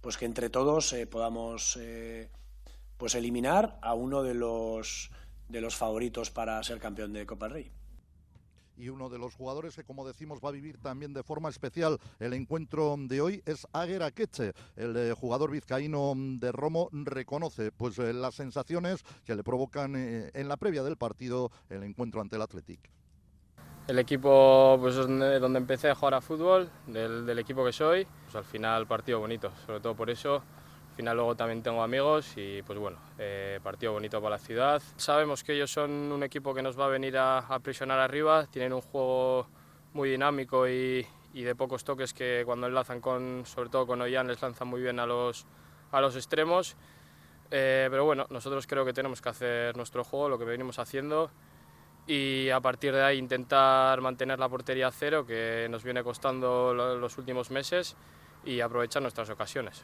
pues 0.00 0.16
que 0.16 0.24
entre 0.24 0.50
todos 0.50 0.92
eh, 0.92 1.06
podamos 1.06 1.76
eh, 1.80 2.28
pues 2.96 3.14
eliminar 3.14 3.78
a 3.82 3.94
uno 3.94 4.22
de 4.22 4.34
los 4.34 5.10
de 5.48 5.60
los 5.60 5.76
favoritos 5.76 6.30
para 6.30 6.62
ser 6.64 6.80
campeón 6.80 7.12
de 7.12 7.24
Copa 7.24 7.48
Rey 7.48 7.70
y 8.76 8.88
uno 8.90 9.08
de 9.08 9.18
los 9.18 9.34
jugadores 9.34 9.74
que, 9.74 9.84
como 9.84 10.06
decimos, 10.06 10.40
va 10.44 10.50
a 10.50 10.52
vivir 10.52 10.76
también 10.78 11.14
de 11.14 11.22
forma 11.22 11.48
especial 11.48 11.98
el 12.18 12.34
encuentro 12.34 12.94
de 12.98 13.22
hoy 13.22 13.42
es 13.46 13.66
Aguer 13.72 14.02
Akeche. 14.02 14.52
El 14.76 14.94
eh, 14.96 15.14
jugador 15.14 15.50
vizcaíno 15.50 16.12
de 16.14 16.52
Romo 16.52 16.90
reconoce 16.92 17.72
pues 17.72 17.96
las 17.96 18.34
sensaciones 18.34 19.02
que 19.24 19.34
le 19.34 19.42
provocan 19.42 19.94
en 19.96 20.48
la 20.48 20.58
previa 20.58 20.82
del 20.82 20.98
partido 20.98 21.50
el 21.70 21.84
encuentro 21.84 22.20
ante 22.20 22.36
el 22.36 22.42
Athletic. 22.42 22.90
El 23.88 24.00
equipo 24.00 24.76
pues, 24.80 24.96
es 24.96 25.06
donde, 25.06 25.58
empecé 25.58 25.90
a 25.90 25.94
jugar 25.94 26.14
a 26.14 26.20
fútbol, 26.20 26.68
del, 26.88 27.38
equipo 27.38 27.64
que 27.64 27.72
soy. 27.72 28.04
Pues, 28.24 28.34
al 28.34 28.44
final 28.44 28.86
partido 28.86 29.20
bonito, 29.20 29.52
sobre 29.64 29.78
todo 29.78 29.94
por 29.94 30.10
eso. 30.10 30.42
Al 30.90 30.96
final 30.96 31.16
luego 31.16 31.36
también 31.36 31.62
tengo 31.62 31.82
amigos 31.82 32.32
y 32.36 32.62
pues 32.62 32.78
bueno, 32.78 32.96
eh, 33.18 33.60
partido 33.62 33.92
bonito 33.92 34.20
para 34.20 34.36
la 34.36 34.38
ciudad. 34.38 34.82
Sabemos 34.96 35.44
que 35.44 35.52
ellos 35.52 35.70
son 35.70 35.90
un 35.90 36.22
equipo 36.24 36.52
que 36.52 36.62
nos 36.62 36.78
va 36.78 36.86
a 36.86 36.88
venir 36.88 37.16
a, 37.16 37.38
aprisionar 37.38 38.00
arriba, 38.00 38.46
tienen 38.46 38.72
un 38.72 38.80
juego 38.80 39.46
muy 39.92 40.10
dinámico 40.10 40.66
y, 40.66 41.06
de 41.32 41.54
pocos 41.54 41.84
toques 41.84 42.14
que 42.14 42.42
cuando 42.46 42.66
enlazan 42.66 43.00
con, 43.00 43.42
sobre 43.44 43.68
todo 43.68 43.86
con 43.86 44.00
Ollán, 44.00 44.26
les 44.26 44.40
lanzan 44.40 44.68
muy 44.68 44.80
bien 44.80 44.98
a 44.98 45.06
los, 45.06 45.46
a 45.92 46.00
los 46.00 46.16
extremos. 46.16 46.76
Eh, 47.50 47.86
pero 47.90 48.04
bueno, 48.04 48.26
nosotros 48.30 48.66
creo 48.66 48.84
que 48.84 48.94
tenemos 48.94 49.20
que 49.20 49.28
hacer 49.28 49.76
nuestro 49.76 50.02
juego, 50.02 50.30
lo 50.30 50.38
que 50.38 50.46
venimos 50.46 50.78
haciendo 50.80 51.30
y 52.06 52.50
a 52.50 52.60
partir 52.60 52.92
de 52.92 53.02
ahí 53.02 53.18
intentar 53.18 54.00
mantener 54.00 54.38
la 54.38 54.48
portería 54.48 54.88
a 54.88 54.92
cero, 54.92 55.26
que 55.26 55.66
nos 55.70 55.82
viene 55.82 56.02
costando 56.02 56.72
los 56.72 57.18
últimos 57.18 57.50
meses, 57.50 57.96
y 58.44 58.60
aprovechar 58.60 59.02
nuestras 59.02 59.28
ocasiones. 59.28 59.82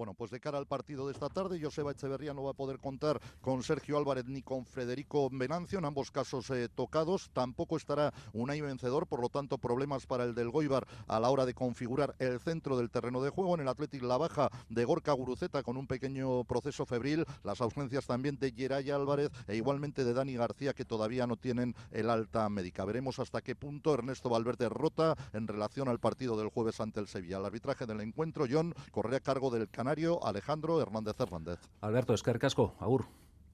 Bueno, 0.00 0.14
pues 0.14 0.30
de 0.30 0.40
cara 0.40 0.56
al 0.56 0.64
partido 0.64 1.06
de 1.06 1.12
esta 1.12 1.28
tarde, 1.28 1.60
Joseba 1.62 1.90
Echeverría 1.90 2.32
no 2.32 2.44
va 2.44 2.52
a 2.52 2.54
poder 2.54 2.78
contar 2.78 3.20
con 3.42 3.62
Sergio 3.62 3.98
Álvarez 3.98 4.24
ni 4.24 4.40
con 4.40 4.64
Federico 4.64 5.28
Venancio, 5.30 5.78
en 5.78 5.84
ambos 5.84 6.10
casos 6.10 6.48
eh, 6.48 6.70
tocados. 6.74 7.28
Tampoco 7.34 7.76
estará 7.76 8.10
Unai 8.32 8.62
vencedor, 8.62 9.06
por 9.06 9.20
lo 9.20 9.28
tanto, 9.28 9.58
problemas 9.58 10.06
para 10.06 10.24
el 10.24 10.34
del 10.34 10.48
Goibar 10.48 10.86
a 11.06 11.20
la 11.20 11.28
hora 11.28 11.44
de 11.44 11.52
configurar 11.52 12.14
el 12.18 12.40
centro 12.40 12.78
del 12.78 12.88
terreno 12.88 13.20
de 13.20 13.28
juego. 13.28 13.54
En 13.54 13.60
el 13.60 13.68
Atlético 13.68 14.06
la 14.06 14.16
baja 14.16 14.48
de 14.70 14.86
Gorka 14.86 15.12
Guruceta 15.12 15.62
con 15.62 15.76
un 15.76 15.86
pequeño 15.86 16.44
proceso 16.44 16.86
febril. 16.86 17.26
Las 17.44 17.60
ausencias 17.60 18.06
también 18.06 18.38
de 18.38 18.52
Geray 18.52 18.90
Álvarez 18.90 19.30
e 19.48 19.56
igualmente 19.56 20.02
de 20.02 20.14
Dani 20.14 20.34
García, 20.34 20.72
que 20.72 20.86
todavía 20.86 21.26
no 21.26 21.36
tienen 21.36 21.74
el 21.90 22.08
alta 22.08 22.48
médica. 22.48 22.86
Veremos 22.86 23.18
hasta 23.18 23.42
qué 23.42 23.54
punto 23.54 23.92
Ernesto 23.92 24.30
Valverde 24.30 24.70
rota 24.70 25.14
en 25.34 25.46
relación 25.46 25.88
al 25.88 26.00
partido 26.00 26.38
del 26.38 26.48
jueves 26.48 26.80
ante 26.80 27.00
el 27.00 27.06
Sevilla. 27.06 27.36
El 27.36 27.44
arbitraje 27.44 27.84
del 27.84 28.00
encuentro, 28.00 28.46
John, 28.50 28.74
corre 28.92 29.16
a 29.16 29.20
cargo 29.20 29.50
del 29.50 29.68
Canario 29.90 30.24
Alejandro 30.24 30.80
Hernández 30.80 31.18
Hernández. 31.18 31.58
Alberto 31.80 32.14
Escarcasco, 32.14 32.76
Agur. 32.78 33.06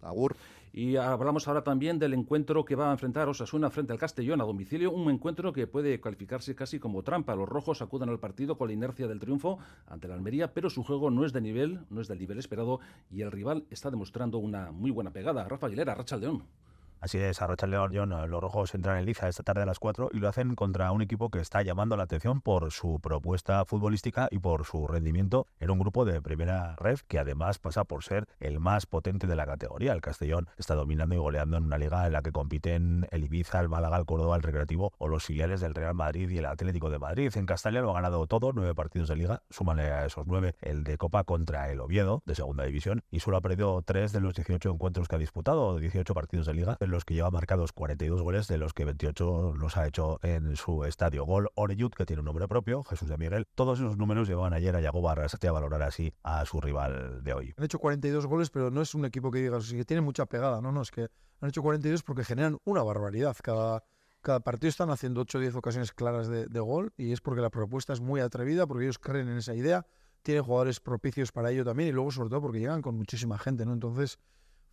Agur. 0.02 0.36
Y 0.70 0.96
hablamos 0.96 1.48
ahora 1.48 1.64
también 1.64 1.98
del 1.98 2.12
encuentro 2.12 2.62
que 2.66 2.74
va 2.74 2.90
a 2.90 2.92
enfrentar 2.92 3.26
Osasuna 3.26 3.70
frente 3.70 3.94
al 3.94 3.98
Castellón 3.98 4.42
a 4.42 4.44
domicilio, 4.44 4.90
un 4.90 5.10
encuentro 5.10 5.54
que 5.54 5.66
puede 5.66 5.98
calificarse 5.98 6.54
casi 6.54 6.78
como 6.78 7.02
trampa. 7.02 7.34
Los 7.34 7.48
rojos 7.48 7.80
acuden 7.80 8.10
al 8.10 8.20
partido 8.20 8.58
con 8.58 8.68
la 8.68 8.74
inercia 8.74 9.08
del 9.08 9.18
triunfo 9.18 9.58
ante 9.86 10.08
la 10.08 10.14
Almería, 10.14 10.52
pero 10.52 10.68
su 10.68 10.84
juego 10.84 11.10
no 11.10 11.24
es 11.24 11.32
de 11.32 11.40
nivel, 11.40 11.86
no 11.88 12.02
es 12.02 12.08
del 12.08 12.18
nivel 12.18 12.38
esperado 12.38 12.80
y 13.10 13.22
el 13.22 13.32
rival 13.32 13.64
está 13.70 13.90
demostrando 13.90 14.36
una 14.36 14.72
muy 14.72 14.90
buena 14.90 15.12
pegada. 15.12 15.48
Rafa 15.48 15.68
Aguilera, 15.68 15.94
Racha 15.94 16.18
León. 16.18 16.42
Así 17.00 17.18
es, 17.18 17.42
Arrocha 17.42 17.66
León, 17.66 17.92
los 17.92 18.40
rojos 18.40 18.74
entran 18.74 18.98
en 18.98 19.04
liza 19.04 19.28
esta 19.28 19.42
tarde 19.42 19.62
a 19.62 19.66
las 19.66 19.78
4 19.78 20.10
y 20.12 20.18
lo 20.18 20.28
hacen 20.28 20.54
contra 20.54 20.90
un 20.92 21.02
equipo 21.02 21.30
que 21.30 21.40
está 21.40 21.62
llamando 21.62 21.96
la 21.96 22.04
atención 22.04 22.40
por 22.40 22.72
su 22.72 23.00
propuesta 23.00 23.64
futbolística 23.66 24.28
y 24.30 24.38
por 24.38 24.64
su 24.64 24.86
rendimiento 24.86 25.46
en 25.60 25.70
un 25.70 25.78
grupo 25.78 26.06
de 26.06 26.22
primera 26.22 26.74
red 26.76 26.98
que 27.06 27.18
además 27.18 27.58
pasa 27.58 27.84
por 27.84 28.02
ser 28.02 28.26
el 28.40 28.60
más 28.60 28.86
potente 28.86 29.26
de 29.26 29.36
la 29.36 29.44
categoría. 29.44 29.92
El 29.92 30.00
Castellón 30.00 30.48
está 30.56 30.74
dominando 30.74 31.14
y 31.14 31.18
goleando 31.18 31.58
en 31.58 31.64
una 31.64 31.76
liga 31.76 32.06
en 32.06 32.14
la 32.14 32.22
que 32.22 32.32
compiten 32.32 33.06
el 33.10 33.24
Ibiza, 33.24 33.60
el 33.60 33.68
Málaga, 33.68 33.98
el 33.98 34.06
Córdoba, 34.06 34.36
el 34.36 34.42
Recreativo 34.42 34.92
o 34.96 35.06
los 35.06 35.24
filiales 35.24 35.60
del 35.60 35.74
Real 35.74 35.94
Madrid 35.94 36.30
y 36.30 36.38
el 36.38 36.46
Atlético 36.46 36.88
de 36.88 36.98
Madrid. 36.98 37.30
En 37.36 37.44
Castellón 37.44 37.84
lo 37.84 37.90
ha 37.90 37.94
ganado 37.94 38.26
todo, 38.26 38.52
nueve 38.54 38.74
partidos 38.74 39.08
de 39.08 39.16
liga, 39.16 39.42
súmale 39.50 39.92
a 39.92 40.06
esos 40.06 40.26
nueve 40.26 40.54
el 40.62 40.82
de 40.82 40.96
Copa 40.96 41.24
contra 41.24 41.70
el 41.70 41.80
Oviedo 41.80 42.22
de 42.24 42.34
segunda 42.34 42.64
división 42.64 43.02
y 43.10 43.20
solo 43.20 43.36
ha 43.36 43.42
perdido 43.42 43.82
tres 43.82 44.12
de 44.12 44.20
los 44.20 44.34
18 44.34 44.70
encuentros 44.70 45.08
que 45.08 45.16
ha 45.16 45.18
disputado, 45.18 45.78
18 45.78 46.14
partidos 46.14 46.46
de 46.46 46.54
liga 46.54 46.78
los 46.96 47.04
que 47.04 47.12
lleva 47.12 47.30
marcados 47.30 47.72
42 47.72 48.22
goles, 48.22 48.48
de 48.48 48.56
los 48.56 48.72
que 48.72 48.86
28 48.86 49.54
los 49.56 49.76
ha 49.76 49.86
hecho 49.86 50.18
en 50.22 50.56
su 50.56 50.84
estadio. 50.84 51.26
Gol 51.26 51.50
Oreyud, 51.54 51.90
que 51.90 52.06
tiene 52.06 52.20
un 52.20 52.24
nombre 52.24 52.48
propio, 52.48 52.82
Jesús 52.84 53.08
de 53.08 53.18
Miguel. 53.18 53.46
Todos 53.54 53.78
esos 53.80 53.98
números 53.98 54.28
llevaban 54.28 54.54
ayer 54.54 54.74
a 54.74 54.80
Yago 54.80 55.02
Barras 55.02 55.36
a 55.40 55.52
valorar 55.52 55.82
así 55.82 56.14
a 56.22 56.44
su 56.46 56.58
rival 56.58 57.22
de 57.22 57.34
hoy. 57.34 57.54
Han 57.58 57.64
hecho 57.64 57.78
42 57.78 58.26
goles, 58.26 58.48
pero 58.48 58.70
no 58.70 58.80
es 58.80 58.94
un 58.94 59.04
equipo 59.04 59.30
que 59.30 59.40
digas, 59.40 59.70
que 59.70 59.84
tiene 59.84 60.00
mucha 60.00 60.24
pegada, 60.24 60.62
no, 60.62 60.72
no, 60.72 60.80
es 60.80 60.90
que 60.90 61.08
han 61.40 61.50
hecho 61.50 61.62
42 61.62 62.02
porque 62.02 62.24
generan 62.24 62.56
una 62.64 62.82
barbaridad. 62.82 63.36
Cada, 63.42 63.84
cada 64.22 64.40
partido 64.40 64.70
están 64.70 64.88
haciendo 64.88 65.20
8 65.20 65.36
o 65.36 65.40
10 65.42 65.54
ocasiones 65.56 65.92
claras 65.92 66.28
de, 66.28 66.46
de, 66.46 66.60
gol 66.60 66.94
y 66.96 67.12
es 67.12 67.20
porque 67.20 67.42
la 67.42 67.50
propuesta 67.50 67.92
es 67.92 68.00
muy 68.00 68.20
atrevida, 68.20 68.66
porque 68.66 68.84
ellos 68.84 68.98
creen 68.98 69.28
en 69.28 69.36
esa 69.36 69.54
idea, 69.54 69.84
tienen 70.22 70.44
jugadores 70.44 70.80
propicios 70.80 71.30
para 71.30 71.50
ello 71.50 71.62
también 71.62 71.90
y 71.90 71.92
luego 71.92 72.10
sobre 72.10 72.30
todo 72.30 72.40
porque 72.40 72.58
llegan 72.58 72.80
con 72.80 72.96
muchísima 72.96 73.38
gente, 73.38 73.66
¿no? 73.66 73.74
Entonces 73.74 74.18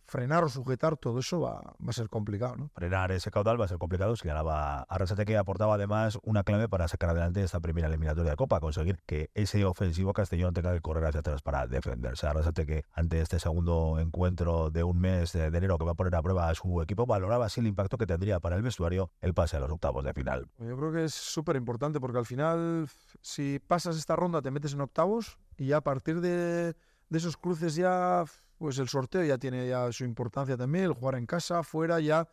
frenar 0.06 0.44
o 0.44 0.48
sujetar 0.48 0.96
todo 0.96 1.18
eso 1.18 1.40
va, 1.40 1.60
va, 1.60 1.90
a 1.90 1.92
ser 1.92 2.08
complicado. 2.08 2.56
¿no? 2.56 2.70
Frenar 2.74 3.12
ese 3.12 3.30
caudal 3.30 3.60
va 3.60 3.64
a 3.64 3.68
ser 3.68 3.78
complicado. 3.78 4.16
Señalaba 4.16 4.80
a 4.80 4.82
Arrasate 4.82 5.24
que 5.24 5.36
aportaba 5.36 5.74
además 5.74 6.18
una 6.22 6.44
clave 6.44 6.68
para 6.68 6.88
sacar 6.88 7.10
adelante 7.10 7.42
esta 7.42 7.60
primera 7.60 7.88
eliminatoria 7.88 8.30
de 8.30 8.36
Copa, 8.36 8.60
conseguir 8.60 9.00
que 9.06 9.30
ese 9.34 9.64
ofensivo 9.64 10.12
castellón 10.12 10.54
tenga 10.54 10.72
que 10.72 10.80
correr 10.80 11.06
hacia 11.06 11.20
atrás 11.20 11.42
para 11.42 11.66
defenderse. 11.66 12.26
Arrasate 12.26 12.66
que 12.66 12.84
ante 12.92 13.20
este 13.20 13.38
segundo 13.38 13.98
encuentro 13.98 14.70
de 14.70 14.84
un 14.84 15.00
mes 15.00 15.32
de 15.32 15.46
enero 15.46 15.78
que 15.78 15.84
va 15.84 15.92
a 15.92 15.94
poner 15.94 16.14
a 16.14 16.22
prueba 16.22 16.48
a 16.48 16.54
su 16.54 16.82
equipo, 16.82 17.06
valoraba 17.06 17.46
así 17.46 17.60
el 17.60 17.66
impacto 17.66 17.98
que 17.98 18.06
tendría 18.06 18.40
para 18.40 18.56
el 18.56 18.62
vestuario 18.62 19.10
el 19.20 19.34
pase 19.34 19.56
a 19.56 19.60
los 19.60 19.70
octavos 19.70 20.04
de 20.04 20.12
final. 20.12 20.48
Yo 20.58 20.76
creo 20.76 20.92
que 20.92 21.04
es 21.04 21.14
súper 21.14 21.56
importante 21.56 22.00
porque 22.00 22.18
al 22.18 22.26
final, 22.26 22.88
si 23.20 23.58
pasas 23.58 23.96
esta 23.96 24.16
ronda, 24.16 24.42
te 24.42 24.50
metes 24.50 24.74
en 24.74 24.80
octavos 24.80 25.38
y 25.56 25.66
ya 25.66 25.78
a 25.78 25.80
partir 25.80 26.20
de, 26.20 26.74
de 27.08 27.18
esos 27.18 27.36
cruces 27.36 27.74
ya 27.74 28.24
pues 28.64 28.78
el 28.78 28.88
sorteo 28.88 29.22
ya 29.22 29.36
tiene 29.36 29.68
ya 29.68 29.92
su 29.92 30.04
importancia 30.04 30.56
también, 30.56 30.86
el 30.86 30.94
jugar 30.94 31.16
en 31.16 31.26
casa, 31.26 31.62
fuera, 31.62 32.00
ya, 32.00 32.26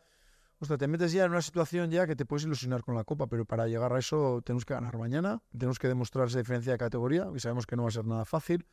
o 0.60 0.64
sea, 0.64 0.78
te 0.78 0.88
metes 0.88 1.12
ya 1.12 1.26
en 1.26 1.30
una 1.30 1.42
situación 1.42 1.90
ya 1.90 2.06
que 2.06 2.16
te 2.16 2.24
puedes 2.24 2.44
ilusionar 2.44 2.82
con 2.82 2.94
la 2.94 3.04
Copa, 3.04 3.26
pero 3.26 3.44
para 3.44 3.66
llegar 3.66 3.92
a 3.92 3.98
eso 3.98 4.40
tenemos 4.42 4.64
que 4.64 4.72
ganar 4.72 4.96
mañana, 4.96 5.42
tenemos 5.50 5.78
que 5.78 5.88
demostrar 5.88 6.28
esa 6.28 6.38
diferencia 6.38 6.72
de 6.72 6.78
categoría, 6.78 7.28
y 7.36 7.38
sabemos 7.38 7.66
que 7.66 7.76
no 7.76 7.82
va 7.82 7.90
a 7.90 7.92
ser 7.92 8.06
nada 8.06 8.24
fácil, 8.24 8.66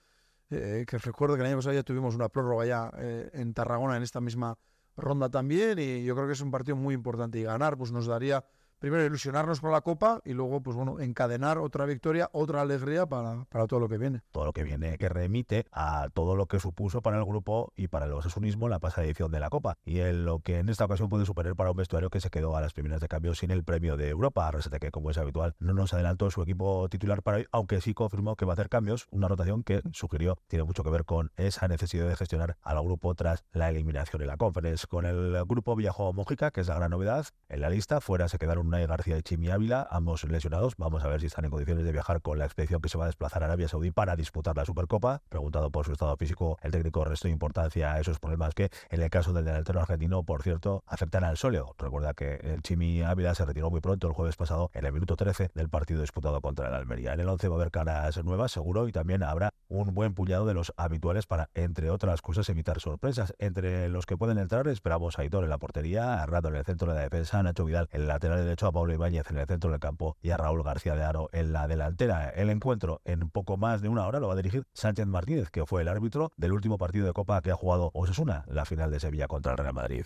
eh, 0.51 0.85
que 0.87 0.97
recuerdo 0.99 1.35
que 1.35 1.41
el 1.41 1.47
año 1.47 1.57
pasado 1.57 1.75
ya 1.75 1.83
tuvimos 1.83 2.15
una 2.15 2.29
prórroga 2.29 2.65
ya 2.65 2.91
eh, 2.97 3.29
en 3.33 3.53
Tarragona 3.53 3.97
en 3.97 4.03
esta 4.03 4.21
misma 4.21 4.57
ronda 4.95 5.27
también, 5.27 5.79
y 5.79 6.05
yo 6.05 6.15
creo 6.15 6.27
que 6.27 6.33
es 6.33 6.41
un 6.41 6.51
partido 6.51 6.77
muy 6.77 6.95
importante, 6.95 7.39
y 7.39 7.43
ganar 7.43 7.77
pues 7.77 7.91
nos 7.91 8.05
daría 8.05 8.45
primero 8.79 9.05
ilusionarnos 9.05 9.61
con 9.61 9.71
la 9.71 9.81
Copa 9.81 10.21
y 10.25 10.33
luego, 10.33 10.61
pues 10.61 10.75
bueno, 10.75 10.99
encadenar 10.99 11.57
otra 11.57 11.85
victoria, 11.85 12.29
otra 12.31 12.61
alegría 12.61 13.05
para, 13.05 13.45
para, 13.45 13.67
todo 13.67 13.79
lo 13.79 13.89
que 13.89 13.97
viene. 13.97 14.21
Todo 14.31 14.45
lo 14.45 14.53
que 14.53 14.63
viene, 14.63 14.97
que 14.97 15.09
remite 15.09 15.65
a 15.71 16.09
todo 16.13 16.35
lo 16.35 16.47
que 16.47 16.59
supuso 16.59 17.01
para 17.01 17.17
el 17.17 17.25
grupo 17.25 17.73
y 17.75 17.87
para 17.87 18.05
el 18.05 18.13
osasunismo 18.13 18.69
la 18.69 18.79
pasada 18.79 19.05
edición 19.05 19.31
de 19.31 19.39
la 19.39 19.49
Copa. 19.49 19.77
Y 19.85 19.99
en 19.99 20.25
lo 20.25 20.39
que 20.39 20.59
en 20.59 20.69
esta 20.69 20.85
ocasión 20.85 21.09
puede 21.09 21.25
superar 21.25 21.55
para 21.55 21.71
un 21.71 21.77
vestuario 21.77 22.09
que 22.09 22.21
se 22.21 22.29
quedó 22.29 22.55
a 22.55 22.61
las 22.61 22.73
primeras 22.73 23.01
de 23.01 23.07
cambio 23.07 23.35
sin 23.35 23.51
el 23.51 23.63
premio 23.63 23.97
de 23.97 24.09
Europa. 24.09 24.49
Resete 24.51 24.79
que, 24.79 24.91
como 24.91 25.11
es 25.11 25.17
habitual, 25.17 25.55
no 25.59 25.73
nos 25.73 25.93
adelantó 25.93 26.31
su 26.31 26.41
equipo 26.41 26.87
titular 26.89 27.21
para 27.21 27.37
hoy, 27.37 27.47
aunque 27.51 27.81
sí 27.81 27.93
confirmó 27.93 28.35
que 28.35 28.45
va 28.45 28.53
a 28.53 28.55
hacer 28.55 28.69
cambios, 28.69 29.07
una 29.11 29.27
rotación 29.27 29.63
que 29.63 29.81
sugirió 29.91 30.37
tiene 30.47 30.63
mucho 30.63 30.83
que 30.83 30.89
ver 30.89 31.05
con 31.05 31.31
esa 31.37 31.67
necesidad 31.67 32.07
de 32.07 32.15
gestionar 32.15 32.57
al 32.61 32.81
grupo 32.83 33.13
tras 33.15 33.43
la 33.51 33.69
eliminación 33.69 34.21
en 34.21 34.27
la 34.27 34.37
conference. 34.37 34.87
Con 34.87 35.05
el 35.05 35.43
grupo 35.45 35.75
viajó 35.75 36.13
Mójica, 36.13 36.51
que 36.51 36.61
es 36.61 36.67
la 36.67 36.75
gran 36.75 36.91
novedad. 36.91 37.25
En 37.47 37.61
la 37.61 37.69
lista 37.69 38.01
fuera 38.01 38.27
se 38.27 38.37
quedaron 38.37 38.68
Unai 38.69 38.85
García 38.85 39.17
y 39.17 39.23
Chimi 39.23 39.49
Ávila, 39.49 39.87
ambos 39.89 40.23
lesionados. 40.25 40.75
Vamos 40.77 41.03
a 41.03 41.07
ver 41.07 41.19
si 41.19 41.25
están 41.25 41.43
en 41.43 41.49
condiciones 41.49 41.85
de 41.85 41.91
viajar 41.91 42.21
con 42.21 42.37
la 42.37 42.45
expedición 42.45 42.81
que 42.81 42.87
se 42.87 42.99
va 42.99 43.05
a 43.05 43.07
desplazar 43.07 43.41
a 43.41 43.47
Arabia 43.47 43.67
Saudí 43.67 43.89
para 43.89 44.15
disputar 44.15 44.55
la 44.55 44.63
Supercopa. 44.63 45.23
Preguntado 45.27 45.71
por 45.71 45.87
su 45.87 45.93
estado 45.93 46.15
físico, 46.17 46.59
el 46.61 46.71
técnico 46.71 47.03
restó 47.03 47.27
importancia 47.27 47.93
a 47.93 47.99
esos 47.99 48.19
problemas 48.19 48.53
que, 48.53 48.69
en 48.91 49.01
el 49.01 49.09
caso 49.09 49.33
del 49.33 49.45
delantero 49.45 49.79
argentino, 49.79 50.21
por 50.21 50.43
cierto, 50.43 50.83
afectan 50.85 51.23
al 51.23 51.37
sóleo. 51.37 51.73
Recuerda 51.79 52.13
que 52.13 52.35
el 52.35 52.61
Chimi 52.61 53.01
Ávila 53.01 53.33
se 53.33 53.43
retiró 53.43 53.71
muy 53.71 53.81
pronto 53.81 54.05
el 54.05 54.13
jueves 54.13 54.35
pasado 54.35 54.69
en 54.75 54.85
el 54.85 54.93
minuto 54.93 55.15
13 55.15 55.49
del 55.55 55.69
partido 55.69 56.01
disputado 56.01 56.39
contra 56.39 56.67
el 56.67 56.75
Almería. 56.75 57.13
En 57.13 57.21
el 57.21 57.29
11 57.29 57.47
va 57.47 57.55
a 57.55 57.57
haber 57.57 57.71
caras 57.71 58.23
nuevas, 58.23 58.51
seguro, 58.51 58.87
y 58.87 58.91
también 58.91 59.23
habrá 59.23 59.49
un 59.67 59.95
buen 59.95 60.13
puñado 60.13 60.45
de 60.45 60.53
los 60.53 60.73
habituales 60.77 61.25
para, 61.25 61.49
entre 61.55 61.89
otras 61.89 62.21
cosas, 62.21 62.47
evitar 62.49 62.79
sorpresas. 62.79 63.33
Entre 63.39 63.89
los 63.89 64.05
que 64.05 64.15
pueden 64.15 64.37
entrar, 64.37 64.67
esperamos 64.67 65.17
a 65.17 65.23
Aitor 65.23 65.43
en 65.43 65.49
la 65.49 65.57
portería, 65.57 66.21
a 66.21 66.25
Rato 66.27 66.49
en 66.49 66.55
el 66.55 66.65
centro 66.65 66.91
de 66.91 66.97
la 66.97 67.01
defensa, 67.01 67.41
Nacho 67.41 67.65
Vidal 67.65 67.89
en 67.91 68.01
el 68.01 68.07
lateral 68.07 68.43
derecho, 68.43 68.58
a 68.67 68.71
Pablo 68.71 68.93
Ibáñez 68.93 69.29
en 69.29 69.37
el 69.37 69.47
centro 69.47 69.71
del 69.71 69.79
campo 69.79 70.17
y 70.21 70.31
a 70.31 70.37
Raúl 70.37 70.63
García 70.63 70.95
de 70.95 71.03
Aro 71.03 71.29
en 71.31 71.53
la 71.53 71.67
delantera. 71.67 72.29
El 72.29 72.49
encuentro 72.49 73.01
en 73.05 73.29
poco 73.29 73.57
más 73.57 73.81
de 73.81 73.89
una 73.89 74.05
hora 74.05 74.19
lo 74.19 74.27
va 74.27 74.33
a 74.33 74.37
dirigir 74.37 74.65
Sánchez 74.73 75.07
Martínez, 75.07 75.49
que 75.49 75.65
fue 75.65 75.81
el 75.81 75.87
árbitro 75.87 76.31
del 76.37 76.51
último 76.51 76.77
partido 76.77 77.05
de 77.05 77.13
Copa 77.13 77.41
que 77.41 77.51
ha 77.51 77.55
jugado 77.55 77.91
Osasuna, 77.93 78.43
la 78.47 78.65
final 78.65 78.91
de 78.91 78.99
Sevilla 78.99 79.27
contra 79.27 79.53
el 79.53 79.57
Real 79.57 79.73
Madrid. 79.73 80.05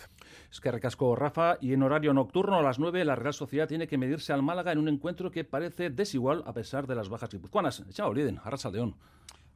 Es 0.50 0.60
que 0.60 0.70
recasco 0.70 1.16
Rafa 1.16 1.58
y 1.60 1.72
en 1.72 1.82
horario 1.82 2.12
nocturno 2.12 2.56
a 2.56 2.62
las 2.62 2.78
9 2.78 3.04
la 3.04 3.16
Real 3.16 3.34
Sociedad 3.34 3.68
tiene 3.68 3.86
que 3.86 3.98
medirse 3.98 4.32
al 4.32 4.42
Málaga 4.42 4.72
en 4.72 4.78
un 4.78 4.88
encuentro 4.88 5.30
que 5.30 5.44
parece 5.44 5.90
desigual 5.90 6.42
a 6.46 6.52
pesar 6.52 6.86
de 6.86 6.94
las 6.94 7.08
bajas 7.08 7.30
guipuzcoanas. 7.30 7.84
Chao, 7.90 8.12
Liden, 8.12 8.40
Arrasaldeón. 8.42 8.96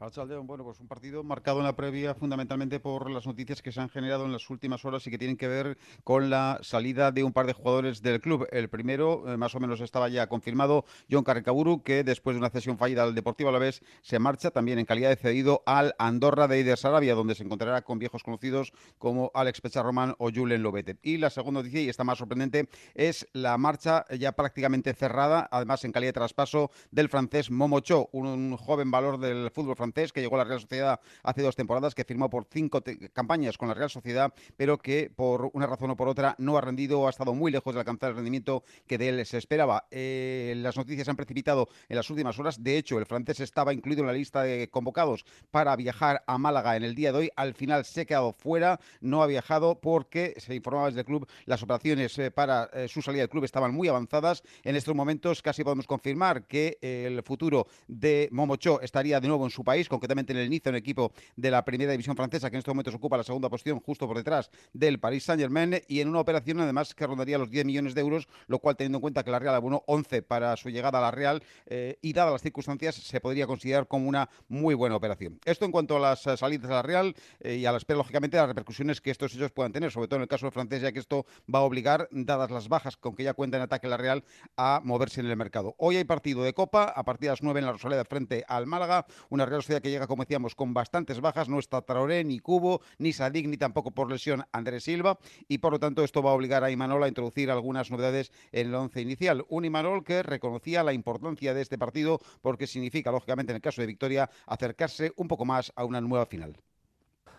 Bueno, 0.01 0.63
pues 0.63 0.79
un 0.79 0.87
partido 0.87 1.25
marcado 1.25 1.59
en 1.59 1.65
la 1.65 1.75
previa 1.75 2.15
fundamentalmente 2.15 2.79
por 2.79 3.11
las 3.11 3.27
noticias 3.27 3.61
que 3.61 3.73
se 3.73 3.81
han 3.81 3.89
generado 3.89 4.27
en 4.27 4.33
las 4.33 4.49
últimas 4.49 4.85
horas 4.85 5.05
y 5.05 5.11
que 5.11 5.19
tienen 5.19 5.37
que 5.37 5.49
ver 5.49 5.77
con 6.05 6.31
la 6.31 6.61
salida 6.63 7.11
de 7.11 7.25
un 7.25 7.33
par 7.33 7.47
de 7.47 7.53
jugadores 7.53 8.01
del 8.01 8.21
club. 8.21 8.47
El 8.53 8.69
primero, 8.69 9.25
eh, 9.27 9.37
más 9.37 9.57
o 9.57 9.61
menos 9.61 9.81
estaba 9.81 10.09
ya 10.09 10.29
confirmado, 10.29 10.85
John 11.11 11.25
Carrecaburu, 11.25 11.83
que 11.83 12.05
después 12.05 12.37
de 12.37 12.39
una 12.39 12.51
cesión 12.51 12.79
fallida 12.79 13.03
al 13.03 13.17
Deportivo 13.17 13.49
Alavés 13.49 13.83
se 14.01 14.21
marcha 14.21 14.53
también 14.53 14.79
en 14.79 14.85
calidad 14.87 15.09
de 15.09 15.17
cedido 15.17 15.65
al 15.67 15.97
Andorra 15.99 16.47
de 16.47 16.61
Ider 16.61 16.79
Sarabia, 16.79 17.17
donde 17.17 17.35
se 17.35 17.43
encontrará 17.43 17.83
con 17.83 17.99
viejos 17.99 18.23
conocidos 18.23 18.73
como 18.99 19.33
Alex 19.35 19.61
Pecharroman 19.61 20.15
o 20.19 20.31
Julen 20.33 20.63
Lobete. 20.63 20.97
Y 21.03 21.17
la 21.17 21.29
segunda 21.29 21.59
noticia, 21.59 21.83
y 21.83 21.89
esta 21.89 22.05
más 22.05 22.19
sorprendente, 22.19 22.69
es 22.95 23.27
la 23.33 23.59
marcha 23.59 24.05
ya 24.17 24.31
prácticamente 24.31 24.95
cerrada, 24.95 25.49
además 25.51 25.85
en 25.85 25.91
calidad 25.91 26.11
de 26.11 26.21
traspaso 26.21 26.71
del 26.93 27.09
francés 27.09 27.51
Momocho, 27.51 28.09
un, 28.13 28.29
un 28.29 28.57
joven 28.57 28.93
valor 28.93 29.19
del 29.19 29.51
fútbol 29.51 29.75
francés 29.75 29.88
que 29.93 30.21
llegó 30.21 30.37
a 30.37 30.39
la 30.39 30.45
Real 30.45 30.61
Sociedad 30.61 31.01
hace 31.23 31.43
dos 31.43 31.57
temporadas, 31.57 31.95
que 31.95 32.05
firmó 32.05 32.31
por 32.31 32.47
cinco 32.51 32.83
campañas 33.13 33.59
con 33.59 33.69
la 33.69 33.75
Real 33.75 33.91
Sociedad, 33.91 34.33
pero 34.57 34.79
que 34.79 35.11
por 35.15 35.51
una 35.55 35.67
razón 35.67 35.91
o 35.91 35.97
por 35.97 36.09
otra 36.09 36.35
no 36.39 36.57
ha 36.57 36.61
rendido 36.61 37.07
ha 37.07 37.11
estado 37.11 37.35
muy 37.35 37.51
lejos 37.51 37.75
de 37.75 37.81
alcanzar 37.81 38.11
el 38.11 38.17
rendimiento 38.17 38.63
que 38.87 38.99
de 38.99 39.09
él 39.09 39.27
se 39.27 39.39
esperaba. 39.39 39.87
Eh, 39.91 40.55
las 40.59 40.77
noticias 40.77 41.05
se 41.05 41.11
han 41.11 41.17
precipitado 41.17 41.69
en 41.89 41.97
las 41.97 42.09
últimas 42.11 42.39
horas. 42.39 42.63
De 42.63 42.77
hecho, 42.77 42.99
el 42.99 43.07
francés 43.07 43.41
estaba 43.41 43.73
incluido 43.73 44.03
en 44.03 44.07
la 44.09 44.13
lista 44.13 44.43
de 44.43 44.69
convocados 44.69 45.25
para 45.51 45.75
viajar 45.77 46.23
a 46.27 46.39
Málaga 46.39 46.77
en 46.77 46.85
el 46.85 46.95
día 46.95 47.13
de 47.13 47.19
hoy. 47.19 47.31
Al 47.37 47.55
final 47.55 47.85
se 47.85 48.03
ha 48.03 48.05
quedado 48.05 48.33
fuera, 48.33 48.79
no 49.01 49.23
ha 49.23 49.27
viajado 49.27 49.81
porque 49.81 50.35
se 50.39 50.55
informaba 50.55 50.87
desde 50.87 51.01
el 51.01 51.07
club 51.07 51.29
las 51.47 51.63
operaciones 51.63 52.19
eh, 52.19 52.31
para 52.31 52.71
eh, 52.73 52.89
su 52.89 53.03
salida 53.03 53.23
del 53.23 53.31
club 53.31 53.45
estaban 53.45 53.75
muy 53.75 53.89
avanzadas. 53.89 54.43
En 54.63 54.77
estos 54.77 54.95
momentos 54.95 55.43
casi 55.43 55.65
podemos 55.65 55.87
confirmar 55.87 56.47
que 56.47 56.79
el 56.81 57.23
futuro 57.23 57.67
de 57.87 58.29
Momocho 58.33 58.81
estaría 58.81 59.21
de 59.21 59.29
nuevo 59.29 59.45
en 59.45 59.51
su 59.51 59.65
país 59.65 59.78
concretamente 59.87 60.33
en 60.33 60.39
el 60.39 60.47
inicio, 60.47 60.71
el 60.71 60.77
equipo 60.77 61.13
de 61.37 61.51
la 61.51 61.65
primera 61.65 61.93
división 61.93 62.17
francesa, 62.17 62.51
que 62.51 62.57
en 62.57 62.61
estos 62.61 62.75
momentos 62.75 62.95
ocupa 62.95 63.19
la 63.19 63.23
segunda 63.23 63.49
posición, 63.51 63.81
justo 63.81 64.07
por 64.07 64.17
detrás 64.17 64.51
del 64.73 64.99
Paris 64.99 65.25
Saint-Germain, 65.25 65.83
y 65.87 66.01
en 66.01 66.09
una 66.09 66.21
operación 66.21 66.61
además 66.61 66.95
que 66.95 67.07
rondaría 67.07 67.39
los 67.39 67.51
10 67.51 67.67
millones 67.67 67.95
de 67.95 68.01
euros, 68.01 68.27
lo 68.47 68.59
cual 68.59 68.77
teniendo 68.77 68.99
en 68.99 69.03
cuenta 69.03 69.23
que 69.23 69.31
la 69.31 69.39
Real 69.39 69.55
abonó 69.55 69.85
11 69.87 70.23
para 70.23 70.57
su 70.57 70.71
llegada 70.71 70.99
a 70.99 71.03
la 71.03 71.11
Real, 71.11 71.43
eh, 71.67 71.99
y 72.01 72.13
dadas 72.13 72.33
las 72.33 72.43
circunstancias, 72.43 72.95
se 72.95 73.21
podría 73.21 73.47
considerar 73.47 73.87
como 73.87 74.09
una 74.09 74.31
muy 74.49 74.75
buena 74.75 74.97
operación. 74.97 75.39
Esto 75.45 75.65
en 75.65 75.73
cuanto 75.73 75.97
a 75.97 76.01
las 76.01 76.27
eh, 76.27 76.37
salidas 76.37 76.71
a 76.71 76.75
la 76.75 76.83
Real 76.83 77.15
eh, 77.41 77.57
y 77.57 77.67
a 77.67 77.73
la 77.73 77.79
espera, 77.79 77.99
lógicamente, 77.99 78.37
de 78.37 78.43
las 78.43 78.49
repercusiones 78.49 79.01
que 79.01 79.11
estos 79.11 79.35
hechos 79.35 79.53
puedan 79.53 79.73
tener, 79.73 79.91
sobre 79.91 80.09
todo 80.09 80.17
en 80.17 80.23
el 80.23 80.29
caso 80.29 80.47
del 80.47 80.53
francés, 80.53 80.83
ya 80.83 80.93
que 80.93 80.99
esto 80.99 81.27
va 81.53 81.61
a 81.61 81.63
obligar, 81.63 82.09
dadas 82.11 82.51
las 82.51 82.69
bajas 82.69 82.97
con 82.97 83.15
que 83.15 83.25
ya 83.25 83.35
cuenta 83.35 83.57
en 83.57 83.65
ataque 83.65 83.89
la 83.89 83.97
Real, 83.97 84.25
a 84.57 84.81
moverse 84.83 85.21
en 85.21 85.27
el 85.27 85.37
mercado. 85.37 85.75
Hoy 85.79 85.97
hay 85.97 86.05
partido 86.05 86.43
de 86.43 86.55
Copa, 86.55 86.85
a 86.85 87.05
partir 87.05 87.27
de 87.27 87.33
las 87.33 87.43
9 87.43 87.61
en 87.61 87.67
la 87.67 87.73
Rosaleda 87.73 88.05
frente 88.05 88.45
al 88.49 88.67
Málaga, 88.67 89.07
una 89.29 89.47
Real 89.47 89.63
Que 89.69 89.91
llega, 89.91 90.07
como 90.07 90.25
decíamos, 90.25 90.55
con 90.55 90.73
bastantes 90.73 91.21
bajas. 91.21 91.49
No 91.49 91.59
está 91.59 91.83
Traoré, 91.83 92.25
ni 92.25 92.39
Cubo, 92.41 92.81
ni 92.99 93.13
Sadik, 93.13 93.47
ni 93.47 93.57
tampoco 93.57 93.91
por 93.91 94.11
lesión 94.11 94.45
Andrés 94.53 94.85
Silva. 94.85 95.19
Y 95.47 95.59
por 95.59 95.73
lo 95.73 95.79
tanto, 95.79 96.03
esto 96.03 96.23
va 96.23 96.31
a 96.31 96.35
obligar 96.35 96.65
a 96.65 96.71
Imanol 96.71 97.05
a 97.05 97.09
introducir 97.09 97.51
algunas 97.51 97.91
novedades 97.91 98.33
en 98.51 98.69
el 98.69 98.75
once 98.75 99.01
inicial. 99.01 99.45
Un 99.49 99.67
Imanol 99.67 100.05
que 100.05 100.23
reconocía 100.23 100.83
la 100.83 100.93
importancia 100.93 101.53
de 101.53 101.61
este 101.61 101.79
partido 101.79 102.19
porque 102.41 102.67
significa, 102.67 103.13
lógicamente, 103.13 103.53
en 103.53 103.57
el 103.57 103.63
caso 103.63 103.83
de 103.83 103.87
victoria, 103.87 104.31
acercarse 104.47 105.13
un 105.17 105.29
poco 105.29 105.45
más 105.45 105.73
a 105.77 105.85
una 105.85 106.01
nueva 106.01 106.27
final. 106.27 106.57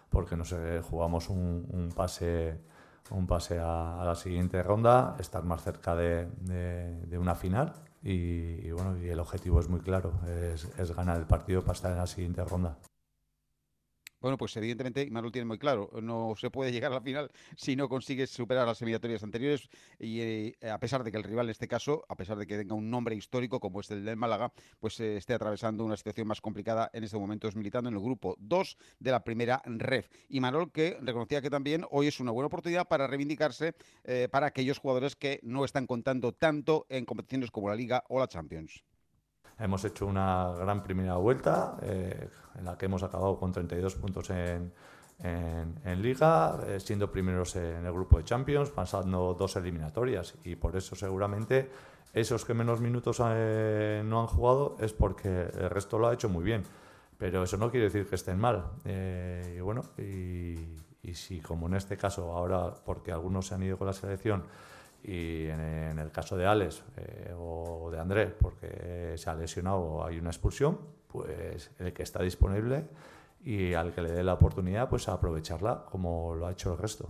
Porque 0.09 0.35
no 0.35 0.45
sé, 0.45 0.81
jugamos 0.81 1.29
un, 1.29 1.91
pase 1.95 2.59
a, 3.59 4.03
la 4.05 4.15
siguiente 4.15 4.61
ronda, 4.63 5.15
estar 5.19 5.43
más 5.43 5.63
cerca 5.63 5.95
de 5.95 7.17
una 7.17 7.35
final 7.35 7.73
y, 8.01 8.71
bueno, 8.71 8.97
y 8.97 9.09
el 9.09 9.19
objetivo 9.19 9.59
es 9.59 9.67
muy 9.67 9.81
claro, 9.81 10.13
es, 10.27 10.67
es 10.77 10.95
ganar 10.95 11.17
el 11.17 11.25
partido 11.25 11.61
para 11.61 11.73
estar 11.73 11.91
en 11.91 11.97
la 11.97 12.07
siguiente 12.07 12.43
ronda. 12.43 12.77
Bueno, 14.21 14.37
pues 14.37 14.55
evidentemente 14.57 15.09
Manuel 15.09 15.31
tiene 15.31 15.45
muy 15.45 15.57
claro, 15.57 15.89
no 16.01 16.33
se 16.35 16.51
puede 16.51 16.73
llegar 16.73 16.91
a 16.91 16.95
la 16.95 17.01
final 17.01 17.31
si 17.55 17.77
no 17.77 17.87
consigues 17.87 18.29
superar 18.29 18.67
las 18.67 18.81
eliminatorias 18.81 19.23
anteriores 19.23 19.69
y 19.97 20.19
eh, 20.19 20.57
a 20.69 20.77
pesar 20.77 21.05
de 21.05 21.11
que 21.11 21.17
el 21.17 21.23
rival 21.23 21.45
en 21.45 21.51
este 21.51 21.69
caso, 21.69 22.03
a 22.09 22.15
pesar 22.15 22.37
de 22.37 22.45
que 22.45 22.57
tenga 22.57 22.75
un 22.75 22.89
nombre 22.89 23.15
histórico 23.15 23.61
como 23.61 23.79
es 23.79 23.89
el 23.91 24.03
del 24.03 24.17
Málaga, 24.17 24.51
pues 24.79 24.99
eh, 24.99 25.15
esté 25.15 25.33
atravesando 25.33 25.85
una 25.85 25.95
situación 25.95 26.27
más 26.27 26.41
complicada 26.41 26.89
en 26.91 27.05
este 27.05 27.17
momento, 27.17 27.47
es 27.47 27.55
militando 27.55 27.89
en 27.89 27.95
el 27.95 28.01
grupo 28.01 28.35
2 28.39 28.77
de 28.99 29.11
la 29.11 29.23
primera 29.23 29.61
REF. 29.65 30.09
Y 30.27 30.41
Manuel 30.41 30.71
que 30.71 30.97
reconocía 31.01 31.41
que 31.41 31.49
también 31.49 31.85
hoy 31.89 32.07
es 32.07 32.19
una 32.19 32.31
buena 32.31 32.47
oportunidad 32.47 32.89
para 32.89 33.07
reivindicarse 33.07 33.73
eh, 34.03 34.27
para 34.29 34.47
aquellos 34.47 34.79
jugadores 34.79 35.15
que 35.15 35.39
no 35.43 35.63
están 35.63 35.87
contando 35.87 36.33
tanto 36.33 36.85
en 36.89 37.05
competiciones 37.05 37.51
como 37.51 37.69
la 37.69 37.75
Liga 37.75 38.03
o 38.09 38.19
la 38.19 38.27
Champions. 38.27 38.83
Hemos 39.59 39.83
hecho 39.83 40.05
una 40.05 40.53
gran 40.57 40.81
primera 40.81 41.15
vuelta 41.15 41.77
eh, 41.81 42.29
en 42.57 42.65
la 42.65 42.77
que 42.77 42.85
hemos 42.85 43.03
acabado 43.03 43.37
con 43.37 43.51
32 43.51 43.95
puntos 43.95 44.29
en, 44.29 44.71
en, 45.21 46.01
Liga, 46.01 46.59
eh, 46.65 46.79
siendo 46.79 47.11
primeros 47.11 47.57
en 47.57 47.85
el 47.85 47.91
grupo 47.91 48.17
de 48.17 48.23
Champions, 48.23 48.69
pasando 48.69 49.35
dos 49.37 49.57
eliminatorias 49.57 50.35
y 50.45 50.55
por 50.55 50.77
eso 50.77 50.95
seguramente 50.95 51.69
esos 52.13 52.45
que 52.45 52.53
menos 52.53 52.79
minutos 52.79 53.21
eh, 53.21 54.01
no 54.05 54.21
han 54.21 54.27
jugado 54.27 54.77
es 54.79 54.93
porque 54.93 55.27
el 55.27 55.69
resto 55.69 55.99
lo 55.99 56.07
ha 56.07 56.13
hecho 56.13 56.29
muy 56.29 56.43
bien. 56.43 56.63
Pero 57.17 57.43
eso 57.43 57.57
no 57.57 57.69
quiere 57.69 57.87
decir 57.87 58.07
que 58.07 58.15
estén 58.15 58.39
mal. 58.39 58.63
y 58.85 59.59
bueno, 59.59 59.81
y, 59.97 60.55
y 61.03 61.13
si 61.15 61.41
como 61.41 61.67
en 61.67 61.73
este 61.73 61.97
caso 61.97 62.31
ahora, 62.31 62.73
porque 62.85 63.11
algunos 63.11 63.47
se 63.47 63.55
han 63.55 63.63
ido 63.63 63.77
con 63.77 63.87
la 63.87 63.93
selección, 63.93 64.45
y 65.03 65.47
en, 65.47 65.99
el 65.99 66.11
caso 66.11 66.35
de 66.37 66.45
Alex 66.45 66.83
eh, 66.97 67.33
o 67.37 67.89
de 67.91 67.99
Andrés, 67.99 68.33
porque 68.39 69.13
se 69.15 69.29
ha 69.29 69.35
lesionado 69.35 69.79
o 69.79 70.05
hay 70.05 70.19
una 70.19 70.29
expulsión, 70.29 70.79
pues 71.07 71.71
el 71.79 71.93
que 71.93 72.03
está 72.03 72.21
disponible 72.21 72.85
y 73.43 73.73
al 73.73 73.93
que 73.93 74.01
le 74.01 74.11
dé 74.11 74.23
la 74.23 74.33
oportunidad, 74.33 74.89
pues 74.89 75.07
a 75.07 75.13
aprovecharla 75.13 75.85
como 75.89 76.35
lo 76.35 76.47
ha 76.47 76.51
hecho 76.51 76.73
el 76.73 76.77
resto. 76.77 77.09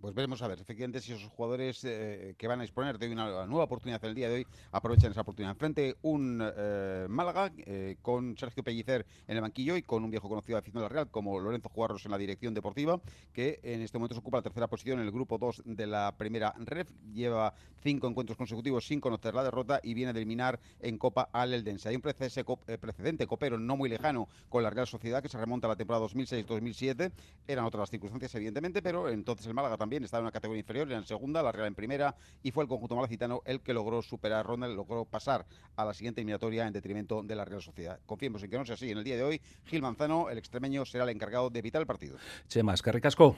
Pues 0.00 0.14
veremos 0.14 0.40
a 0.40 0.48
ver, 0.48 0.58
efectivamente, 0.58 1.02
si 1.02 1.12
esos 1.12 1.28
jugadores 1.28 1.84
eh, 1.84 2.34
que 2.38 2.48
van 2.48 2.58
a 2.60 2.62
disponer 2.62 2.98
de 2.98 3.12
una 3.12 3.44
nueva 3.44 3.64
oportunidad 3.64 4.02
el 4.06 4.14
día 4.14 4.30
de 4.30 4.36
hoy 4.36 4.46
aprovechan 4.72 5.10
esa 5.10 5.20
oportunidad. 5.20 5.54
Frente 5.56 5.96
un 6.00 6.42
eh, 6.42 7.06
Málaga 7.06 7.52
eh, 7.58 7.96
con 8.00 8.34
Sergio 8.38 8.62
Pellicer 8.62 9.04
en 9.28 9.36
el 9.36 9.42
banquillo 9.42 9.76
y 9.76 9.82
con 9.82 10.02
un 10.02 10.10
viejo 10.10 10.26
conocido 10.26 10.56
de 10.56 10.60
afición 10.60 10.80
de 10.80 10.84
la 10.84 10.88
Real 10.88 11.10
como 11.10 11.38
Lorenzo 11.38 11.68
Juarros 11.68 12.06
en 12.06 12.12
la 12.12 12.18
dirección 12.18 12.54
deportiva, 12.54 12.98
que 13.34 13.60
en 13.62 13.82
este 13.82 13.98
momento 13.98 14.14
se 14.14 14.20
ocupa 14.20 14.38
la 14.38 14.42
tercera 14.42 14.68
posición 14.68 15.00
en 15.00 15.04
el 15.04 15.12
grupo 15.12 15.36
2 15.36 15.64
de 15.66 15.86
la 15.86 16.14
primera 16.16 16.54
ref. 16.56 16.90
Lleva 17.12 17.52
cinco 17.82 18.08
encuentros 18.08 18.38
consecutivos 18.38 18.86
sin 18.86 19.02
conocer 19.02 19.34
la 19.34 19.44
derrota 19.44 19.80
y 19.82 19.92
viene 19.92 20.12
a 20.12 20.14
eliminar 20.16 20.60
en 20.80 20.96
Copa 20.96 21.28
al 21.30 21.52
Eldense. 21.52 21.90
Hay 21.90 21.96
un 21.96 22.00
precedente 22.00 23.26
copero 23.26 23.58
no 23.58 23.76
muy 23.76 23.90
lejano 23.90 24.28
con 24.48 24.62
la 24.62 24.70
Real 24.70 24.86
Sociedad 24.86 25.22
que 25.22 25.28
se 25.28 25.36
remonta 25.36 25.66
a 25.66 25.70
la 25.70 25.76
temporada 25.76 26.06
2006-2007. 26.06 27.12
Eran 27.46 27.66
otras 27.66 27.90
circunstancias, 27.90 28.34
evidentemente, 28.34 28.80
pero 28.80 29.10
entonces 29.10 29.46
el 29.46 29.52
Málaga 29.52 29.76
también 29.76 29.89
también 29.90 30.04
estaba 30.04 30.20
en 30.20 30.26
una 30.26 30.30
categoría 30.30 30.60
inferior, 30.60 30.92
en 30.92 31.04
segunda, 31.04 31.42
la 31.42 31.50
Real 31.50 31.66
en 31.66 31.74
primera, 31.74 32.14
y 32.44 32.52
fue 32.52 32.62
el 32.62 32.68
conjunto 32.68 32.94
malacitano 32.94 33.42
el 33.44 33.60
que 33.60 33.74
logró 33.74 34.02
superar 34.02 34.46
ronda, 34.46 34.68
logró 34.68 35.04
pasar 35.04 35.44
a 35.74 35.84
la 35.84 35.92
siguiente 35.92 36.20
eliminatoria 36.20 36.64
en 36.64 36.72
detrimento 36.72 37.24
de 37.24 37.34
la 37.34 37.44
Real 37.44 37.60
Sociedad. 37.60 37.98
Confiemos 38.06 38.40
en 38.44 38.50
que 38.50 38.56
no 38.56 38.64
sea 38.64 38.76
así. 38.76 38.88
En 38.92 38.98
el 38.98 39.02
día 39.02 39.16
de 39.16 39.24
hoy, 39.24 39.40
Gil 39.64 39.82
Manzano, 39.82 40.30
el 40.30 40.38
extremeño, 40.38 40.84
será 40.84 41.02
el 41.02 41.10
encargado 41.10 41.50
de 41.50 41.58
evitar 41.58 41.80
el 41.80 41.88
partido. 41.88 42.18
Chemas, 42.46 42.82
Carricasco. 42.82 43.36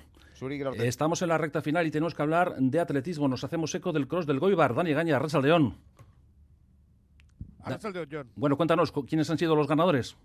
Estamos 0.76 1.22
en 1.22 1.28
la 1.30 1.38
recta 1.38 1.62
final 1.62 1.86
y 1.86 1.90
tenemos 1.90 2.14
que 2.14 2.20
hablar 2.20 2.54
de 2.58 2.80
atletismo. 2.80 3.28
Nos 3.28 3.44
hacemos 3.44 3.74
eco 3.74 3.92
del 3.92 4.06
cross 4.06 4.26
del 4.26 4.38
Goibar. 4.38 4.74
Dani 4.74 4.92
Gaña, 4.92 5.18
León. 5.18 5.78
León. 7.64 8.30
Bueno, 8.36 8.58
cuéntanos, 8.58 8.92
¿quiénes 8.92 9.30
han 9.30 9.38
sido 9.38 9.56
los 9.56 9.68
ganadores? 9.68 10.16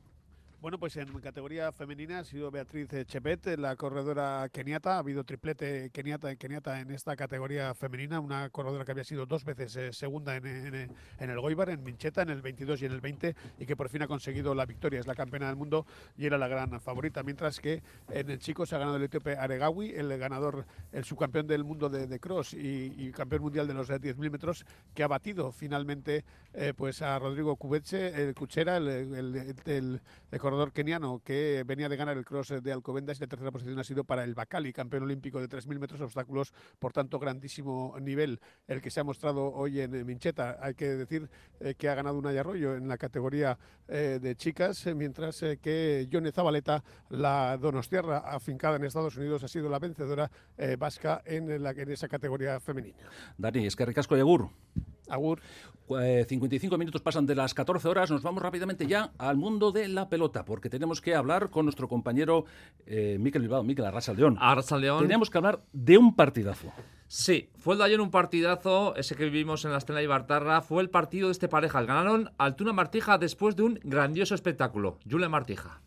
Bueno, 0.67 0.80
pues 0.80 0.97
en 0.97 1.08
categoría 1.21 1.71
femenina 1.71 2.19
ha 2.19 2.23
sido 2.25 2.51
Beatriz 2.51 2.89
Chepet, 3.06 3.58
la 3.58 3.77
corredora 3.77 4.49
keniata. 4.51 4.95
Ha 4.95 4.99
habido 4.99 5.23
triplete 5.23 5.91
keniata 5.93 6.30
en 6.30 6.36
keniata 6.38 6.82
en 6.82 6.91
esta 6.91 7.15
categoría 7.15 7.73
femenina. 7.73 8.19
Una 8.19 8.49
corredora 8.49 8.84
que 8.84 8.91
había 8.91 9.06
sido 9.06 9.25
dos 9.25 9.45
veces 9.45 9.73
eh, 9.77 9.93
segunda 9.93 10.36
en, 10.36 10.45
en- 10.45 10.91
en 11.19 11.30
el 11.30 11.39
Goibar, 11.39 11.69
en 11.69 11.82
Mincheta, 11.84 12.21
en 12.23 12.32
el 12.32 12.41
22 12.41 12.82
y 12.82 12.86
en 12.86 12.91
el 12.91 12.99
20, 12.99 13.34
y 13.60 13.65
que 13.65 13.77
por 13.77 13.88
fin 13.88 14.01
ha 14.01 14.08
conseguido 14.08 14.53
la 14.53 14.65
victoria. 14.65 14.99
Es 14.99 15.08
la 15.08 15.15
campeona 15.15 15.47
del 15.47 15.56
mundo 15.56 15.86
y 16.17 16.25
era 16.25 16.38
la 16.38 16.49
gran 16.49 16.82
favorita. 16.82 17.23
Mientras 17.23 17.62
que 17.62 17.82
en 18.10 18.30
el 18.30 18.39
chico 18.39 18.65
se 18.65 18.75
ha 18.75 18.80
ganado 18.80 18.97
el 18.97 19.03
etíope 19.03 19.38
Aregawi, 19.38 19.91
el 19.91 20.17
ganador, 20.17 20.65
el 20.91 21.06
subcampeón 21.06 21.47
del 21.47 21.63
mundo 21.63 21.88
de, 21.88 22.08
de 22.08 22.19
cross 22.19 22.53
y, 22.53 22.93
y 22.97 23.13
campeón 23.13 23.43
mundial 23.43 23.69
de 23.69 23.73
los 23.73 23.89
10.000 23.89 24.30
metros, 24.30 24.65
que 24.93 25.03
ha 25.03 25.08
batido 25.08 25.53
finalmente 25.53 26.25
eh, 26.53 26.73
pues 26.75 27.01
a 27.01 27.17
Rodrigo 27.19 27.56
Cubeche, 27.56 28.21
el 28.21 28.36
Cuchera, 28.36 28.75
el, 28.75 28.88
el- 28.89 29.56
el- 29.65 30.01
el 30.30 30.39
corredor 30.41 30.56
keniano 30.73 31.21
que 31.23 31.63
venía 31.65 31.89
de 31.89 31.95
ganar 31.95 32.17
el 32.17 32.25
cross 32.25 32.53
de 32.61 32.71
Alcobendas 32.71 33.17
y 33.17 33.21
la 33.21 33.27
tercera 33.27 33.51
posición 33.51 33.79
ha 33.79 33.83
sido 33.83 34.03
para 34.03 34.23
el 34.23 34.35
Bacali, 34.35 34.73
campeón 34.73 35.03
olímpico 35.03 35.39
de 35.39 35.47
3.000 35.47 35.79
metros 35.79 36.01
obstáculos, 36.01 36.53
por 36.79 36.93
tanto 36.93 37.19
grandísimo 37.19 37.95
nivel 37.99 38.39
el 38.67 38.81
que 38.81 38.89
se 38.89 38.99
ha 38.99 39.03
mostrado 39.03 39.51
hoy 39.53 39.81
en 39.81 40.05
Mincheta. 40.05 40.57
Hay 40.61 40.73
que 40.73 40.85
decir 40.85 41.29
eh, 41.59 41.75
que 41.75 41.89
ha 41.89 41.95
ganado 41.95 42.17
un 42.17 42.27
Arroyo 42.27 42.75
en 42.75 42.87
la 42.87 42.97
categoría 42.97 43.57
eh, 43.87 44.19
de 44.21 44.35
chicas, 44.35 44.85
eh, 44.85 44.93
mientras 44.93 45.41
eh, 45.43 45.59
que 45.61 46.07
Yone 46.09 46.31
Zabaleta, 46.31 46.83
la 47.09 47.57
donostiarra 47.57 48.17
afincada 48.19 48.75
en 48.75 48.83
Estados 48.83 49.15
Unidos, 49.17 49.43
ha 49.43 49.47
sido 49.47 49.69
la 49.69 49.79
vencedora 49.79 50.29
eh, 50.57 50.75
vasca 50.77 51.21
en, 51.25 51.61
la, 51.61 51.71
en 51.71 51.91
esa 51.91 52.07
categoría 52.07 52.59
femenina. 52.59 52.97
Dani, 53.37 53.65
es 53.65 53.75
que 53.75 53.85
ricasco 53.85 54.17
y 54.17 54.19
agur. 54.19 54.49
Agur. 55.09 55.39
Eh, 55.89 56.26
55 56.28 56.78
minutos 56.78 57.02
pasan 57.02 57.26
de 57.26 57.36
las 57.36 57.54
14 57.54 57.88
horas. 57.88 58.12
Nos 58.12 58.21
vamos 58.21 58.43
rápidamente 58.43 58.88
ya 58.88 59.12
al 59.17 59.38
mundo 59.38 59.71
de 59.71 59.88
la 59.88 60.10
pelota, 60.10 60.43
porque 60.43 60.69
tenemos 60.69 61.02
que 61.02 61.15
hablar 61.15 61.50
con 61.50 61.65
nuestro 61.65 61.88
compañero 61.88 62.45
eh, 62.86 63.17
Miquel 63.19 63.43
Bilbao, 63.43 63.63
Miquel 63.63 63.86
Arrasa 63.86 64.13
León. 64.13 64.38
Arrasa 64.39 64.78
León. 64.78 65.00
Tenemos 65.00 65.30
que 65.30 65.38
hablar 65.38 65.62
de 65.71 65.97
un 65.97 66.15
partidazo. 66.15 66.71
Sí, 67.08 67.50
fue 67.58 67.76
el 67.76 67.80
de 67.80 67.86
ayer 67.86 68.02
un 68.02 68.12
partidazo, 68.12 68.93
ese 68.97 69.15
que 69.15 69.23
vivimos 69.26 69.63
en 69.63 69.71
la 69.71 69.78
Estela 69.78 70.02
Ibartarra, 70.02 70.62
fue 70.62 70.82
el 70.82 70.89
partido 70.89 71.28
de 71.28 71.32
este 71.32 71.47
pareja. 71.47 71.82
Ganaron 71.84 72.32
Altuna 72.38 72.73
Martija 72.73 73.17
después 73.17 73.56
de 73.56 73.63
un 73.63 73.80
grandioso 73.84 74.36
espectáculo. 74.36 75.00
Julen 75.10 75.32
Martija. 75.32 75.80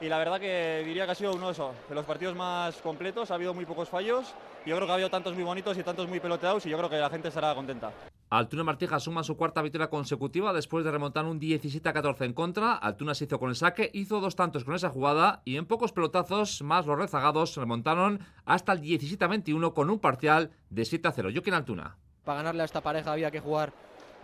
Y 0.00 0.08
la 0.08 0.18
verdad 0.18 0.38
que 0.38 0.84
diría 0.86 1.06
que 1.06 1.10
ha 1.10 1.14
sido 1.16 1.34
uno 1.34 1.46
de, 1.46 1.52
esos, 1.52 1.74
de 1.88 1.94
los 1.96 2.04
partidos 2.04 2.36
más 2.36 2.76
completos, 2.76 3.32
ha 3.32 3.34
habido 3.34 3.52
muy 3.52 3.66
pocos 3.66 3.88
fallos. 3.88 4.32
Yo 4.64 4.76
creo 4.76 4.86
que 4.86 4.92
ha 4.92 4.94
habido 4.94 5.10
tantos 5.10 5.34
muy 5.34 5.42
bonitos 5.42 5.76
y 5.76 5.82
tantos 5.82 6.08
muy 6.08 6.20
peloteados 6.20 6.64
y 6.66 6.70
yo 6.70 6.78
creo 6.78 6.88
que 6.88 6.98
la 6.98 7.10
gente 7.10 7.26
estará 7.26 7.52
contenta. 7.56 7.90
Altuna 8.30 8.62
Martija 8.62 9.00
suma 9.00 9.22
su 9.22 9.38
cuarta 9.38 9.62
victoria 9.62 9.88
consecutiva 9.88 10.52
después 10.52 10.84
de 10.84 10.90
remontar 10.90 11.24
un 11.24 11.38
17 11.38 11.88
a 11.88 11.94
14 11.94 12.26
en 12.26 12.34
contra. 12.34 12.74
Altuna 12.74 13.14
se 13.14 13.24
hizo 13.24 13.38
con 13.38 13.48
el 13.48 13.56
saque, 13.56 13.90
hizo 13.94 14.20
dos 14.20 14.36
tantos 14.36 14.64
con 14.64 14.74
esa 14.74 14.90
jugada 14.90 15.40
y 15.46 15.56
en 15.56 15.64
pocos 15.64 15.92
pelotazos 15.92 16.60
más 16.60 16.84
los 16.84 16.98
rezagados 16.98 17.56
remontaron 17.56 18.20
hasta 18.44 18.72
el 18.72 18.82
17 18.82 19.24
a 19.24 19.28
21 19.28 19.72
con 19.72 19.88
un 19.88 19.98
parcial 19.98 20.50
de 20.68 20.84
7 20.84 21.08
a 21.08 21.12
0. 21.12 21.30
Joaquín 21.32 21.54
Altuna. 21.54 21.96
Para 22.24 22.38
ganarle 22.38 22.62
a 22.62 22.66
esta 22.66 22.82
pareja 22.82 23.12
había 23.12 23.30
que 23.30 23.40
jugar 23.40 23.72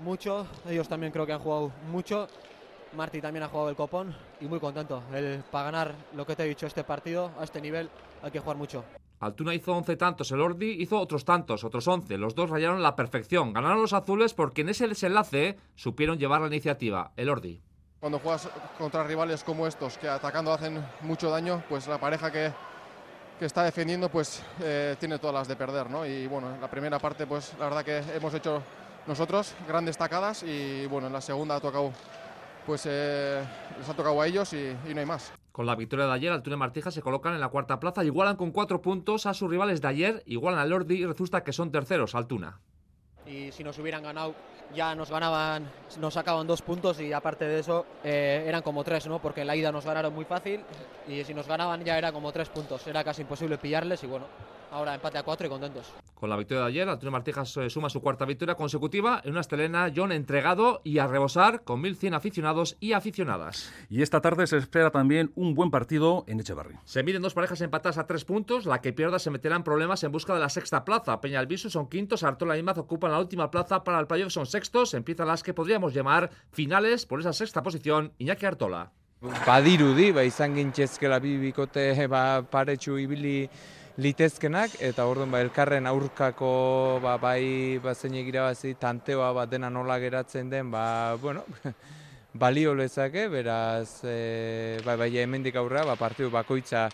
mucho. 0.00 0.46
Ellos 0.68 0.86
también 0.86 1.10
creo 1.10 1.24
que 1.24 1.32
han 1.32 1.40
jugado 1.40 1.72
mucho. 1.90 2.28
Marti 2.94 3.22
también 3.22 3.44
ha 3.44 3.48
jugado 3.48 3.70
el 3.70 3.76
copón 3.76 4.14
y 4.38 4.44
muy 4.44 4.60
contento. 4.60 5.02
El, 5.14 5.42
para 5.50 5.70
ganar 5.70 5.94
lo 6.14 6.26
que 6.26 6.36
te 6.36 6.44
he 6.44 6.48
dicho, 6.48 6.66
este 6.66 6.84
partido, 6.84 7.30
a 7.40 7.44
este 7.44 7.60
nivel, 7.62 7.88
hay 8.22 8.30
que 8.30 8.38
jugar 8.38 8.58
mucho. 8.58 8.84
Altuna 9.20 9.54
hizo 9.54 9.72
11 9.72 9.96
tantos, 9.96 10.30
el 10.32 10.40
Ordi 10.40 10.82
hizo 10.82 10.98
otros 10.98 11.24
tantos, 11.24 11.64
otros 11.64 11.86
11. 11.86 12.18
Los 12.18 12.34
dos 12.34 12.50
rayaron 12.50 12.82
la 12.82 12.94
perfección. 12.96 13.52
Ganaron 13.52 13.80
los 13.80 13.92
azules 13.92 14.34
porque 14.34 14.62
en 14.62 14.68
ese 14.68 14.86
desenlace 14.88 15.56
supieron 15.76 16.18
llevar 16.18 16.40
la 16.40 16.48
iniciativa. 16.48 17.12
El 17.16 17.30
Ordi. 17.30 17.60
Cuando 18.00 18.18
juegas 18.18 18.50
contra 18.76 19.02
rivales 19.04 19.42
como 19.44 19.66
estos, 19.66 19.96
que 19.96 20.08
atacando 20.08 20.52
hacen 20.52 20.84
mucho 21.00 21.30
daño, 21.30 21.62
pues 21.70 21.86
la 21.86 21.98
pareja 21.98 22.30
que, 22.30 22.52
que 23.38 23.46
está 23.46 23.62
defendiendo 23.62 24.10
pues 24.10 24.42
eh, 24.60 24.96
tiene 25.00 25.18
todas 25.18 25.34
las 25.34 25.48
de 25.48 25.56
perder, 25.56 25.88
¿no? 25.88 26.04
Y 26.04 26.26
bueno, 26.26 26.54
en 26.54 26.60
la 26.60 26.68
primera 26.68 26.98
parte 26.98 27.26
pues 27.26 27.54
la 27.58 27.64
verdad 27.64 27.84
que 27.84 27.98
hemos 28.14 28.34
hecho 28.34 28.62
nosotros 29.06 29.54
grandes 29.66 29.96
tacadas 29.96 30.42
y 30.42 30.86
bueno, 30.86 31.06
en 31.06 31.14
la 31.14 31.22
segunda 31.22 31.56
ha 31.56 31.60
tocado 31.60 31.92
pues 32.66 32.82
eh, 32.86 33.42
les 33.78 33.88
ha 33.88 33.94
tocado 33.94 34.20
a 34.20 34.26
ellos 34.26 34.52
y, 34.52 34.76
y 34.86 34.92
no 34.94 35.00
hay 35.00 35.06
más. 35.06 35.32
Con 35.54 35.66
la 35.66 35.76
victoria 35.76 36.06
de 36.06 36.12
ayer, 36.12 36.32
Altuna 36.32 36.56
y 36.56 36.58
Martija 36.58 36.90
se 36.90 37.00
colocan 37.00 37.32
en 37.32 37.38
la 37.38 37.48
cuarta 37.48 37.78
plaza, 37.78 38.02
igualan 38.02 38.34
con 38.34 38.50
cuatro 38.50 38.82
puntos 38.82 39.24
a 39.24 39.34
sus 39.34 39.48
rivales 39.48 39.80
de 39.80 39.86
ayer, 39.86 40.22
igualan 40.26 40.58
al 40.58 40.72
Ordi 40.72 40.96
y 40.96 41.06
resulta 41.06 41.44
que 41.44 41.52
son 41.52 41.70
terceros, 41.70 42.16
Altuna. 42.16 42.58
Y 43.24 43.52
si 43.52 43.62
nos 43.62 43.78
hubieran 43.78 44.02
ganado, 44.02 44.34
ya 44.74 44.96
nos 44.96 45.12
ganaban, 45.12 45.70
nos 46.00 46.14
sacaban 46.14 46.48
dos 46.48 46.60
puntos 46.60 47.00
y 47.00 47.12
aparte 47.12 47.44
de 47.44 47.60
eso 47.60 47.86
eh, 48.02 48.42
eran 48.48 48.62
como 48.62 48.82
tres, 48.82 49.06
¿no? 49.06 49.20
Porque 49.20 49.42
en 49.42 49.46
la 49.46 49.54
ida 49.54 49.70
nos 49.70 49.86
ganaron 49.86 50.12
muy 50.12 50.24
fácil 50.24 50.60
y 51.06 51.22
si 51.22 51.32
nos 51.32 51.46
ganaban 51.46 51.84
ya 51.84 51.98
era 51.98 52.10
como 52.10 52.32
tres 52.32 52.48
puntos. 52.48 52.84
Era 52.88 53.04
casi 53.04 53.22
imposible 53.22 53.56
pillarles 53.56 54.02
y 54.02 54.08
bueno, 54.08 54.26
ahora 54.74 54.94
empate 54.94 55.18
a 55.18 55.22
cuatro 55.22 55.46
y 55.46 55.50
contentos. 55.50 55.92
Con 56.14 56.28
la 56.28 56.36
victoria 56.36 56.62
de 56.62 56.68
ayer, 56.68 56.88
Antonio 56.88 57.12
Martijas 57.12 57.58
suma 57.68 57.88
su 57.88 58.00
cuarta 58.00 58.24
victoria 58.24 58.56
consecutiva 58.56 59.20
en 59.24 59.32
una 59.32 59.40
estelena 59.40 59.92
John 59.94 60.10
entregado 60.10 60.80
y 60.84 60.98
a 60.98 61.06
rebosar 61.06 61.62
con 61.62 61.82
1.100 61.82 62.14
aficionados 62.14 62.76
y 62.80 62.92
aficionadas. 62.92 63.72
Y 63.88 64.02
esta 64.02 64.20
tarde 64.20 64.46
se 64.46 64.56
espera 64.56 64.90
también 64.90 65.32
un 65.36 65.54
buen 65.54 65.70
partido 65.70 66.24
en 66.26 66.40
Echevarri. 66.40 66.76
Se 66.84 67.02
miden 67.02 67.22
dos 67.22 67.34
parejas 67.34 67.60
empatadas 67.60 67.98
a 67.98 68.06
tres 68.06 68.24
puntos. 68.24 68.66
La 68.66 68.80
que 68.80 68.92
pierda 68.92 69.18
se 69.18 69.30
meterá 69.30 69.56
en 69.56 69.62
problemas 69.62 70.02
en 70.02 70.12
busca 70.12 70.34
de 70.34 70.40
la 70.40 70.48
sexta 70.48 70.84
plaza. 70.84 71.20
Peña 71.20 71.38
Albisu 71.38 71.70
son 71.70 71.88
quintos, 71.88 72.24
Artola 72.24 72.56
y 72.56 72.60
Imaz 72.60 72.78
ocupan 72.78 73.12
la 73.12 73.20
última 73.20 73.50
plaza. 73.50 73.84
Para 73.84 74.00
el 74.00 74.06
playoff 74.06 74.32
son 74.32 74.46
sextos. 74.46 74.94
Empiezan 74.94 75.28
las 75.28 75.42
que 75.42 75.54
podríamos 75.54 75.94
llamar 75.94 76.30
finales 76.50 77.06
por 77.06 77.20
esa 77.20 77.32
sexta 77.32 77.62
posición. 77.62 78.12
Iñaki 78.18 78.46
Artola. 78.46 78.90
Badirudi, 79.46 80.10
ba, 80.12 80.24
izan 80.24 80.52
gintzezkela 80.56 81.16
bi 81.18 81.38
bikote 81.40 82.06
ba, 82.12 82.42
paretsu 82.44 82.98
ibili 83.00 83.48
litezkenak, 83.96 84.74
eta 84.82 85.06
orduan 85.06 85.30
ba, 85.30 85.40
elkarren 85.44 85.86
aurkako 85.86 86.98
ba, 87.02 87.14
bai 87.22 87.78
ba, 87.82 87.94
zeinek 87.94 88.26
irabazi 88.32 88.74
tanteoa 88.80 89.32
ba, 89.36 89.46
dena 89.46 89.70
nola 89.70 90.00
geratzen 90.02 90.50
den, 90.50 90.70
ba, 90.72 91.14
bueno, 91.22 91.44
balio 92.34 92.74
lezake, 92.74 93.28
beraz, 93.30 94.00
e, 94.02 94.80
ba, 94.84 94.96
bai 94.98 95.12
hemendik 95.22 95.54
aurrera, 95.56 95.86
ba, 95.92 95.94
partidu 96.00 96.32
bakoitza 96.34 96.88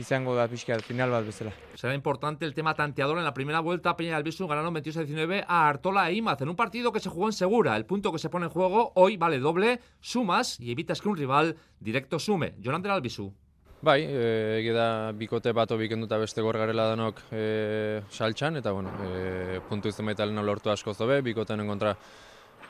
izango 0.00 0.32
da 0.34 0.46
pixka 0.48 0.78
final 0.80 1.12
bat 1.12 1.26
bezala. 1.28 1.52
Será 1.76 1.92
importante 1.94 2.46
el 2.46 2.54
tema 2.54 2.72
tanteador 2.74 3.18
en 3.18 3.24
la 3.24 3.34
primera 3.34 3.60
vuelta. 3.60 3.96
Peña 3.96 4.10
y 4.10 4.12
Albisu 4.14 4.48
ganaron 4.48 4.72
22 4.72 4.96
a 4.96 5.04
19 5.04 5.44
a 5.46 5.68
Artola 5.68 6.08
e 6.08 6.14
Imaz 6.14 6.40
en 6.40 6.48
un 6.48 6.56
partido 6.56 6.90
que 6.90 7.00
se 7.00 7.10
jugó 7.10 7.26
en 7.26 7.34
Segura. 7.34 7.76
El 7.76 7.84
punto 7.84 8.10
que 8.10 8.18
se 8.18 8.30
pone 8.30 8.46
en 8.46 8.50
juego 8.50 8.92
hoy 8.94 9.18
vale 9.18 9.38
doble, 9.40 9.80
sumas 10.00 10.58
y 10.58 10.70
evitas 10.70 11.02
que 11.02 11.08
un 11.10 11.18
rival 11.18 11.56
directo 11.80 12.18
sume. 12.18 12.54
Jonander 12.62 12.92
Albisu. 12.92 13.34
Bai, 13.82 14.02
e, 14.04 14.72
da 14.76 15.10
bikote 15.16 15.54
bat 15.56 15.70
bikenduta 15.72 16.18
beste 16.20 16.42
gor 16.44 16.58
garela 16.60 16.90
danok 16.90 17.22
e, 17.32 18.02
saltxan, 18.12 18.58
eta 18.60 18.74
bueno, 18.76 18.92
e, 19.08 19.60
puntu 19.70 19.88
izan 19.88 20.10
baita 20.10 20.26
lehena 20.26 20.44
lortu 20.44 20.68
asko 20.68 20.92
zobe, 20.92 21.22
bikoten 21.24 21.64
kontra 21.66 21.94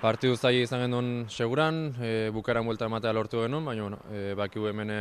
partidu 0.01 0.37
zai 0.37 0.61
izan 0.63 0.85
genuen 0.85 1.27
seguran, 1.29 1.97
e, 1.99 2.31
bukaran 2.31 2.65
buelta 2.65 2.87
ematea 2.87 3.13
lortu 3.13 3.43
genuen, 3.43 3.67
baina 3.67 3.89
bueno, 3.89 3.99
e, 4.13 4.35
bakiu 4.39 4.69
hemen 4.71 4.93
e, 4.95 5.01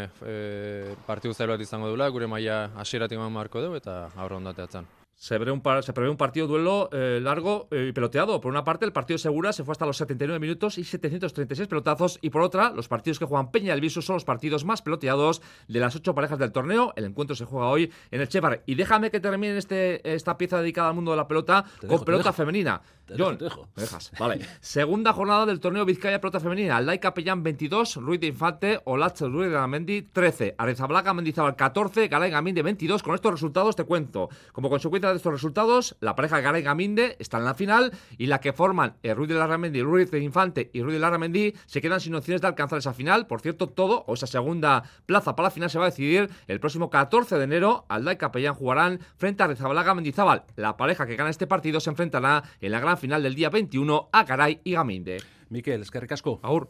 partidu 1.05 1.37
zai 1.37 1.45
bat 1.53 1.61
izango 1.61 1.93
dula, 1.93 2.09
gure 2.09 2.25
maila 2.25 2.71
hasieratik 2.81 3.21
eman 3.21 3.31
marko 3.31 3.61
dugu 3.61 3.77
eta 3.77 4.07
aurra 4.17 4.41
ondateatzen. 4.41 4.89
Se 5.21 5.35
prevé, 5.35 5.51
un 5.51 5.59
par- 5.59 5.83
se 5.83 5.91
prevé 5.91 6.09
un 6.09 6.15
partido 6.15 6.47
duelo 6.47 6.89
eh, 6.93 7.19
largo 7.21 7.67
eh, 7.71 7.87
y 7.89 7.91
peloteado. 7.91 8.39
Por 8.39 8.49
una 8.53 8.63
parte, 8.63 8.85
el 8.85 8.93
partido 8.93 9.17
Segura 9.17 9.51
se 9.51 9.65
fue 9.65 9.73
hasta 9.73 9.85
los 9.85 9.97
79 9.97 10.39
minutos 10.39 10.77
y 10.77 10.85
736 10.85 11.67
pelotazos. 11.67 12.19
Y 12.21 12.29
por 12.29 12.41
otra, 12.41 12.71
los 12.71 12.87
partidos 12.87 13.19
que 13.19 13.25
juegan 13.25 13.51
Peña 13.51 13.67
y 13.67 13.69
Albisu 13.71 14.01
son 14.01 14.13
los 14.13 14.23
partidos 14.23 14.63
más 14.63 14.81
peloteados 14.81 15.41
de 15.67 15.79
las 15.81 15.93
ocho 15.97 16.15
parejas 16.15 16.39
del 16.39 16.53
torneo. 16.53 16.93
El 16.95 17.03
encuentro 17.03 17.35
se 17.35 17.43
juega 17.43 17.67
hoy 17.67 17.91
en 18.11 18.21
el 18.21 18.29
Chevar. 18.29 18.63
Y 18.65 18.75
déjame 18.75 19.11
que 19.11 19.19
termine 19.19 19.57
este, 19.57 20.09
esta 20.15 20.37
pieza 20.37 20.61
dedicada 20.61 20.87
al 20.87 20.95
mundo 20.95 21.11
de 21.11 21.17
la 21.17 21.27
pelota 21.27 21.65
Te 21.81 21.87
con 21.87 21.89
dejo, 21.89 22.05
pelota 22.05 22.31
femenina. 22.31 22.81
John, 23.17 23.37
te 23.37 23.45
dejo. 23.45 23.67
¿me 23.75 23.83
dejas? 23.83 24.11
Vale. 24.19 24.45
Segunda 24.61 25.13
jornada 25.13 25.45
del 25.45 25.59
torneo 25.59 25.85
Vizcaya 25.85 26.19
Pelota 26.19 26.39
Femenina. 26.39 26.77
Alday 26.77 26.99
Capellán 26.99 27.43
22, 27.43 27.97
Ruiz 27.97 28.19
de 28.19 28.27
Infante, 28.27 28.79
Olache 28.85 29.27
Ruiz 29.27 29.49
de 29.49 29.57
Amendi 29.57 30.01
13, 30.01 30.55
Arezabalaga 30.57 31.13
Mendizábal 31.13 31.55
14, 31.55 32.07
Garay 32.07 32.31
Gaminde 32.31 32.61
22. 32.61 33.03
Con 33.03 33.15
estos 33.15 33.31
resultados 33.31 33.75
te 33.75 33.83
cuento. 33.83 34.29
Como 34.51 34.69
consecuencia 34.69 35.09
de 35.09 35.17
estos 35.17 35.33
resultados, 35.33 35.95
la 35.99 36.15
pareja 36.15 36.39
Garay 36.39 36.61
Gaminde 36.61 37.15
está 37.19 37.37
en 37.37 37.45
la 37.45 37.55
final 37.55 37.91
y 38.17 38.27
la 38.27 38.39
que 38.39 38.53
forman 38.53 38.95
eh, 39.03 39.13
Ruiz 39.13 39.29
de 39.29 39.35
Larramendi, 39.35 39.81
Ruiz 39.81 40.11
de 40.11 40.19
Infante 40.19 40.69
y 40.73 40.81
Ruiz 40.81 40.93
de 40.93 40.99
Larramendi 40.99 41.53
se 41.65 41.81
quedan 41.81 41.99
sin 41.99 42.15
opciones 42.15 42.41
de 42.41 42.47
alcanzar 42.47 42.79
esa 42.79 42.93
final. 42.93 43.27
Por 43.27 43.41
cierto, 43.41 43.67
todo 43.67 44.03
o 44.07 44.13
esa 44.13 44.27
segunda 44.27 44.83
plaza 45.05 45.35
para 45.35 45.47
la 45.47 45.51
final 45.51 45.69
se 45.69 45.79
va 45.79 45.85
a 45.85 45.89
decidir 45.89 46.29
el 46.47 46.59
próximo 46.59 46.89
14 46.89 47.37
de 47.37 47.43
enero. 47.43 47.85
Alday 47.89 48.17
Capellán 48.17 48.53
jugarán 48.53 48.99
frente 49.17 49.43
a 49.43 49.45
Arezabalaga 49.45 49.93
Mendizábal. 49.95 50.43
La 50.55 50.77
pareja 50.77 51.05
que 51.05 51.15
gana 51.15 51.29
este 51.29 51.47
partido 51.47 51.79
se 51.79 51.89
enfrentará 51.89 52.43
en 52.61 52.71
la 52.71 52.79
gran 52.79 52.97
final 52.99 53.23
del 53.23 53.35
día 53.35 53.49
21 53.49 54.09
a 54.11 54.23
Garay 54.23 54.59
y 54.63 54.73
Gaminde. 54.73 55.17
Miquel, 55.49 55.81
es 55.81 55.91
que 55.91 55.99
recasco. 55.99 56.39
Agur. 56.43 56.69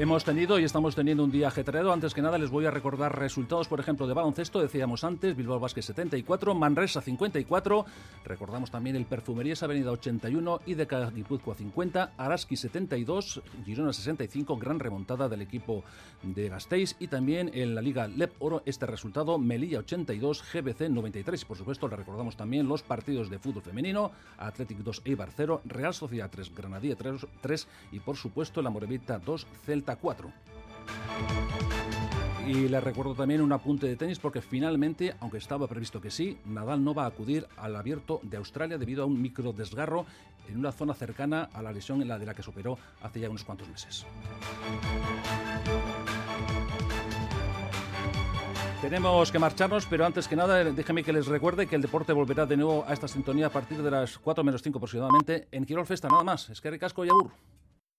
Hemos 0.00 0.22
tenido 0.22 0.60
y 0.60 0.64
estamos 0.64 0.94
teniendo 0.94 1.24
un 1.24 1.32
día 1.32 1.48
ajetreado. 1.48 1.92
Antes 1.92 2.14
que 2.14 2.22
nada 2.22 2.38
les 2.38 2.50
voy 2.50 2.64
a 2.64 2.70
recordar 2.70 3.18
resultados, 3.18 3.66
por 3.66 3.80
ejemplo, 3.80 4.06
de 4.06 4.14
baloncesto. 4.14 4.60
Decíamos 4.60 5.02
antes, 5.02 5.34
Bilbao 5.34 5.58
Basket 5.58 5.82
74, 5.82 6.54
Manresa 6.54 7.00
54. 7.00 7.84
Recordamos 8.24 8.70
también 8.70 8.94
el 8.94 9.06
Perfumerías 9.06 9.64
Avenida 9.64 9.90
81 9.90 10.60
y 10.66 10.74
de 10.74 10.86
Guipúzcoa 11.12 11.56
50, 11.56 12.12
Araski 12.16 12.56
72, 12.56 13.42
Girona 13.64 13.92
65, 13.92 14.56
gran 14.56 14.78
remontada 14.78 15.28
del 15.28 15.42
equipo 15.42 15.82
de 16.22 16.48
Gasteiz. 16.48 16.94
Y 17.00 17.08
también 17.08 17.50
en 17.52 17.74
la 17.74 17.82
Liga 17.82 18.06
LEP 18.06 18.34
Oro 18.38 18.62
este 18.66 18.86
resultado, 18.86 19.36
Melilla 19.36 19.80
82, 19.80 20.44
GBC 20.52 20.90
93. 20.90 21.42
Y 21.42 21.44
por 21.44 21.56
supuesto 21.56 21.88
le 21.88 21.96
recordamos 21.96 22.36
también 22.36 22.68
los 22.68 22.84
partidos 22.84 23.30
de 23.30 23.40
fútbol 23.40 23.64
femenino, 23.64 24.12
Athletic 24.38 24.78
2, 24.78 25.02
Eibar 25.06 25.30
0, 25.36 25.62
Real 25.64 25.92
Sociedad 25.92 26.30
3, 26.30 26.54
Granadilla 26.54 26.94
3, 26.94 27.26
3 27.40 27.68
y 27.90 27.98
por 27.98 28.16
supuesto 28.16 28.62
la 28.62 28.70
Morevita 28.70 29.18
2, 29.18 29.44
Celta 29.66 29.87
4. 29.96 30.30
Y 32.46 32.68
les 32.68 32.82
recuerdo 32.82 33.14
también 33.14 33.42
un 33.42 33.52
apunte 33.52 33.86
de 33.86 33.96
tenis 33.96 34.18
porque 34.18 34.40
finalmente, 34.40 35.14
aunque 35.20 35.36
estaba 35.36 35.66
previsto 35.66 36.00
que 36.00 36.10
sí, 36.10 36.38
Nadal 36.46 36.82
no 36.82 36.94
va 36.94 37.04
a 37.04 37.08
acudir 37.08 37.46
al 37.58 37.76
abierto 37.76 38.20
de 38.22 38.38
Australia 38.38 38.78
debido 38.78 39.02
a 39.02 39.06
un 39.06 39.20
micro 39.20 39.52
desgarro 39.52 40.06
en 40.48 40.58
una 40.58 40.72
zona 40.72 40.94
cercana 40.94 41.50
a 41.52 41.60
la 41.60 41.72
lesión 41.72 42.00
en 42.00 42.08
la 42.08 42.18
de 42.18 42.24
la 42.24 42.32
que 42.32 42.42
se 42.42 42.48
operó 42.48 42.78
hace 43.02 43.20
ya 43.20 43.28
unos 43.28 43.44
cuantos 43.44 43.68
meses. 43.68 44.06
Tenemos 48.80 49.32
que 49.32 49.38
marcharnos, 49.38 49.86
pero 49.86 50.06
antes 50.06 50.28
que 50.28 50.36
nada, 50.36 50.64
déjeme 50.64 51.02
que 51.02 51.12
les 51.12 51.26
recuerde 51.26 51.66
que 51.66 51.76
el 51.76 51.82
deporte 51.82 52.12
volverá 52.12 52.46
de 52.46 52.56
nuevo 52.56 52.84
a 52.86 52.94
esta 52.94 53.08
sintonía 53.08 53.48
a 53.48 53.50
partir 53.50 53.82
de 53.82 53.90
las 53.90 54.16
4 54.16 54.44
menos 54.44 54.62
5 54.62 54.78
aproximadamente 54.78 55.48
en 55.50 55.66
Quirol 55.66 55.84
Festa, 55.84 56.08
nada 56.08 56.22
más. 56.22 56.48
Es 56.48 56.60
que 56.60 56.70
ricasco 56.70 57.04
y 57.04 57.08
agur. 57.08 57.30